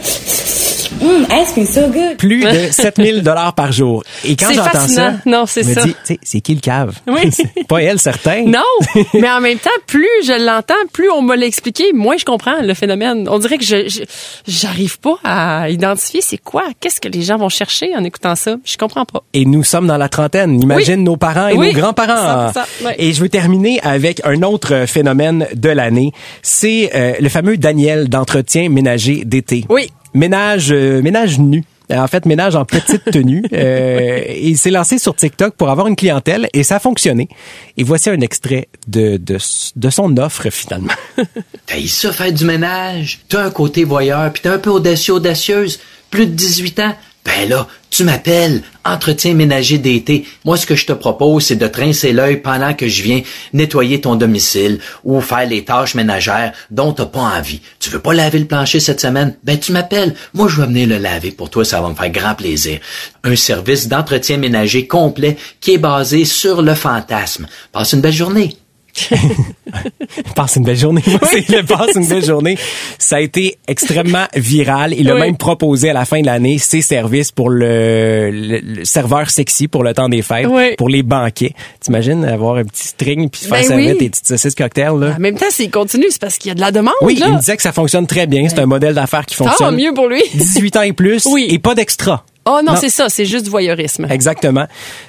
Mmm, 1.05 1.27
ice 1.43 1.53
cream 1.53 1.67
so 1.67 1.83
good. 1.89 2.17
Plus 2.17 2.43
de 2.43 2.69
7000 2.73 3.23
dollars 3.23 3.55
par 3.55 3.73
jour. 3.73 4.03
Et 4.25 4.37
quand 4.37 4.53
j'entends 4.55 4.89
ça. 4.89 5.13
Non, 5.27 5.45
c'est 5.47 5.63
ça. 5.63 5.83
c'est 6.23 6.41
qui 6.41 6.55
le 6.55 6.61
cave? 6.61 6.95
Oui. 7.07 7.31
Pas 7.69 7.83
elle, 7.83 7.99
certain. 7.99 8.45
Non, 8.47 8.61
mais 9.15 9.29
en 9.31 9.41
même 9.41 9.59
temps, 9.59 9.71
plus 9.87 10.09
je 10.25 10.45
l'entends, 10.45 10.75
plus 10.93 11.11
on 11.11 11.23
me 11.23 11.37
l'a 11.37 11.47
expliqué, 11.47 11.93
moins 11.93 12.17
je 12.17 12.25
comprends 12.25 12.61
le 12.63 12.75
phénomène. 12.75 13.29
On 13.31 13.39
dirait 13.39 13.59
que 13.59 13.65
je 13.65 13.89
je- 13.89 14.03
j'arrive 14.47 14.99
pas 14.99 15.17
à 15.25 15.69
identifier 15.71 16.21
c'est 16.23 16.39
quoi, 16.39 16.63
qu'est-ce 16.81 17.01
que 17.01 17.09
les 17.09 17.23
gens 17.23 17.37
vont 17.37 17.49
chercher 17.49 17.95
en 17.97 18.05
écoutant 18.05 18.35
ça. 18.35 18.57
Je 18.65 18.77
comprends 18.77 19.05
pas. 19.05 19.23
Et 19.35 19.45
nous 19.45 19.63
sommes 19.65 19.87
dans 19.87 19.97
la 19.99 20.09
trentaine. 20.09 20.61
Imagine 20.63 20.99
Oui. 21.01 21.05
nos 21.05 21.17
parents 21.17 21.49
et 21.49 21.55
Oui. 21.55 21.73
nos 21.75 21.81
grands-parents. 21.81 22.51
100%, 22.53 22.87
ouais. 22.87 22.95
Et 22.99 23.13
je 23.13 23.21
veux 23.21 23.29
terminer 23.29 23.81
avec 23.83 24.21
un 24.25 24.43
autre 24.43 24.85
phénomène 24.87 25.47
de 25.55 25.69
l'année. 25.69 26.13
C'est 26.43 26.91
euh, 26.95 27.13
le 27.21 27.29
fameux 27.29 27.57
Daniel 27.57 28.09
d'entretien 28.09 28.69
ménager 28.69 29.25
d'été. 29.25 29.65
Oui. 29.69 29.91
Ménage, 30.15 30.73
euh, 30.73 31.03
ménage 31.03 31.39
nu. 31.39 31.65
Euh, 31.91 31.99
En 31.99 32.07
fait, 32.07 32.25
ménage 32.25 32.57
en 32.57 32.65
petite 32.65 33.05
tenue. 33.11 33.43
Euh, 33.53 34.23
il 34.41 34.57
s'est 34.59 34.71
lancé 34.71 34.99
sur 34.99 35.15
TikTok 35.15 35.55
pour 35.55 35.71
avoir 35.71 35.87
une 35.87 35.97
clientèle 35.97 36.49
et 36.53 36.63
ça 36.63 36.77
a 36.77 36.79
fonctionné. 36.81 37.29
Et 37.77 37.85
voici 37.85 38.11
un 38.11 38.21
extrait 38.21 38.69
de, 38.89 39.17
de, 39.17 39.39
de 39.77 39.91
son 39.91 40.17
offre 40.17 40.51
finalement. 40.51 40.93
T'as 41.67 41.87
ça 41.87 42.13
faire 42.13 42.33
du 42.33 42.45
ménage? 42.45 43.21
T'as 43.29 43.45
un 43.45 43.51
côté 43.51 43.85
voyeur, 43.85 44.33
puis 44.33 44.43
t'es 44.43 44.49
un 44.49 44.59
peu 44.59 44.71
audacieux, 44.71 45.15
audacieuse. 45.15 45.81
Plus 46.11 46.27
de 46.27 46.33
18 46.33 46.81
ans, 46.81 46.95
Ben 47.25 47.49
là, 47.49 47.67
tu 47.89 48.05
m'appelles, 48.05 48.63
entretien 48.85 49.35
ménager 49.35 49.79
d'été. 49.79 50.27
Moi, 50.45 50.57
ce 50.57 50.67
que 50.67 50.75
je 50.75 50.85
te 50.85 50.93
propose, 50.93 51.45
c'est 51.45 51.57
de 51.57 51.67
trincer 51.67 52.13
l'œil 52.13 52.39
pendant 52.39 52.75
que 52.75 52.87
je 52.87 53.03
viens 53.03 53.23
nettoyer 53.53 54.01
ton 54.01 54.17
domicile 54.17 54.79
ou 55.05 55.21
faire 55.21 55.47
les 55.47 55.65
tâches 55.65 55.95
ménagères 55.95 56.53
dont 56.71 56.93
t'as 56.93 57.07
pas 57.07 57.21
envie. 57.39 57.63
Tu 57.81 57.89
veux 57.91 58.01
pas 58.01 58.13
laver 58.13 58.41
le 58.41 58.47
plancher 58.47 58.81
cette 58.81 59.01
semaine? 59.01 59.37
Ben, 59.43 59.59
tu 59.59 59.73
m'appelles. 59.73 60.15
Moi, 60.35 60.49
je 60.49 60.61
vais 60.61 60.67
venir 60.67 60.89
le 60.89 60.99
laver 60.99 61.31
pour 61.31 61.51
toi, 61.51 61.65
ça 61.65 61.81
va 61.81 61.89
me 61.89 61.95
faire 61.95 62.11
grand 62.11 62.35
plaisir. 62.35 62.79
Un 63.23 63.37
service 63.37 63.89
d'entretien 63.89 64.37
ménager 64.37 64.87
complet 64.87 65.37
qui 65.61 65.75
est 65.75 65.79
basé 65.79 66.25
sur 66.25 66.61
le 66.61 66.75
fantasme. 66.75 67.47
Passe 67.73 67.93
une 67.93 68.01
belle 68.01 68.13
journée. 68.13 68.57
passe 70.35 70.57
une 70.57 70.65
belle 70.65 70.77
journée. 70.77 71.03
Le 71.07 71.63
passe 71.63 71.95
une 71.97 72.07
belle 72.07 72.25
journée. 72.25 72.57
Ça 72.99 73.17
a 73.17 73.21
été 73.21 73.59
extrêmement 73.69 74.27
viral. 74.35 74.95
Il 74.97 75.11
a 75.11 75.15
Oui. 75.15 75.21
même 75.21 75.37
proposé 75.37 75.91
à 75.91 75.93
la 75.93 76.05
fin 76.05 76.21
de 76.21 76.27
l'année 76.27 76.59
ses 76.59 76.83
services 76.83 77.31
pour 77.33 77.51
le, 77.51 78.31
le- 78.31 78.61
le 78.61 78.85
serveur 78.85 79.31
sexy 79.31 79.69
pour 79.69 79.83
le 79.85 79.95
temps 79.95 80.09
des 80.09 80.23
fêtes, 80.23 80.47
Oui. 80.51 80.75
pour 80.77 80.89
les 80.89 81.03
banquets. 81.03 81.55
T'imagines 81.81 82.25
avoir 82.25 82.57
un 82.57 82.65
petit 82.65 82.89
string 82.89 83.29
puis 83.29 83.43
faire 83.43 83.51
Ben 83.61 83.65
servir 83.65 83.97
tes 83.99 84.09
petites 84.11 84.27
saucisses 84.29 84.55
cocktails 84.55 84.99
là? 84.99 85.15
En 85.17 85.21
même 85.21 85.37
temps, 85.37 85.47
s'il 85.51 85.71
continue, 85.71 86.07
c'est 86.11 86.21
parce 86.21 86.39
qu'il 86.39 86.49
y 86.49 86.53
a 86.53 86.55
de 86.55 86.61
la 86.61 86.71
demande. 86.73 86.95
Oui, 87.03 87.17
là. 87.17 87.27
il 87.29 87.35
me 87.35 87.39
disait 87.39 87.57
que 87.57 87.63
ça 87.63 87.73
fonctionne 87.73 88.07
très 88.07 88.27
bien. 88.27 88.47
C'est 88.49 88.59
un 88.59 88.67
modèle 88.67 88.95
d'affaires 88.95 89.27
qui 89.27 89.35
fonctionne. 89.35 89.77
mieux 89.77 89.93
pour 89.95 90.09
lui. 90.09 90.23
18 90.35 90.77
ans 90.77 90.83
et 90.83 90.93
plus 90.93 91.25
Oui. 91.27 91.47
et 91.51 91.59
pas 91.59 91.75
d'extra. 91.75 92.25
Oh 92.47 92.61
non, 92.65 92.75
c'est 92.77 92.91
ça, 92.91 93.09
c'est 93.09 93.25
juste 93.25 93.45
du 93.45 93.51
voyeurisme. 93.51 94.07
Exactement. 94.11 94.67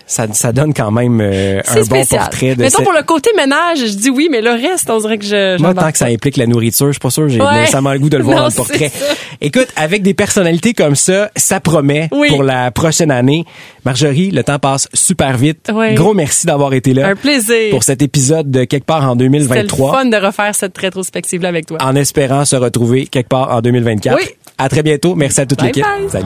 Ça, 0.08 0.26
ça 0.34 0.52
donne 0.54 0.74
quand 0.74 0.92
même 0.92 1.20
euh, 1.22 1.60
un 1.60 1.74
C'est 1.74 1.90
bon 1.90 2.06
portrait 2.06 2.56
de 2.56 2.62
Mettons 2.62 2.84
pour 2.84 2.94
le 2.94 3.04
côté 3.04 3.32
ménage, 3.36 3.80
je 3.80 3.94
dis 3.96 4.10
oui, 4.10 4.30
mais 4.32 4.42
le 4.42 4.52
reste, 4.52 4.90
on 4.90 5.00
dirait 5.00 5.18
que 5.18 5.26
je. 5.26 5.60
Moi, 5.60 5.74
tant 5.74 5.92
que 5.92 5.98
ça 5.98 6.06
implique 6.06 6.38
la 6.38 6.48
nourriture, 6.48 6.88
je 6.88 6.92
suis 6.94 7.00
pas 7.00 7.10
sûr 7.10 7.28
j'ai 7.28 7.42
Ouais. 7.42 7.60
nécessairement 7.62 7.92
le 7.94 8.00
goût 8.00 8.10
de 8.10 8.18
le 8.18 8.24
voir 8.24 8.36
Non, 8.38 8.42
dans 8.44 8.50
le 8.50 8.54
portrait. 8.56 8.92
c'est. 8.94 9.18
Écoute, 9.42 9.68
avec 9.76 10.02
des 10.02 10.14
personnalités 10.14 10.74
comme 10.74 10.96
ça, 10.96 11.30
ça 11.36 11.60
promet 11.60 12.08
Oui. 12.12 12.30
pour 12.30 12.44
la 12.44 12.72
prochaine 12.72 13.12
année. 13.12 13.46
Marjorie, 13.84 14.32
le 14.32 14.44
temps 14.44 14.60
passe 14.60 14.88
super 14.94 15.38
vite. 15.38 15.70
Oui. 15.74 15.94
Gros 15.94 16.14
merci 16.14 16.48
d'avoir 16.48 16.74
été 16.74 16.94
là. 16.94 17.08
Un 17.10 17.16
plaisir. 17.16 17.70
Pour 17.72 17.84
cet 17.84 18.02
épisode 18.02 18.50
de 18.50 18.64
Quelque 18.64 18.86
part 18.86 19.04
en 19.04 19.14
C'était 19.14 19.24
le 19.26 19.30
2023. 19.40 19.92
fun 19.94 20.06
de 20.06 20.18
refaire 20.18 20.56
cette 20.56 20.78
rétrospective-là 20.78 21.50
avec 21.50 21.66
toi. 21.68 21.78
En 21.82 21.96
espérant 21.96 22.46
se 22.46 22.56
retrouver 22.56 23.06
quelque 23.08 23.30
part 23.30 23.52
en 23.52 23.62
2024. 23.62 24.16
Oui. 24.18 24.24
À 24.58 24.70
très 24.70 24.84
bientôt. 24.84 25.16
Merci 25.16 25.42
à 25.42 25.46
toute 25.46 25.62
l'équipe. 25.62 25.86
Salut. 26.10 26.26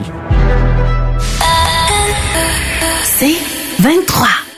C'est 3.20 3.36
23. 3.82 4.49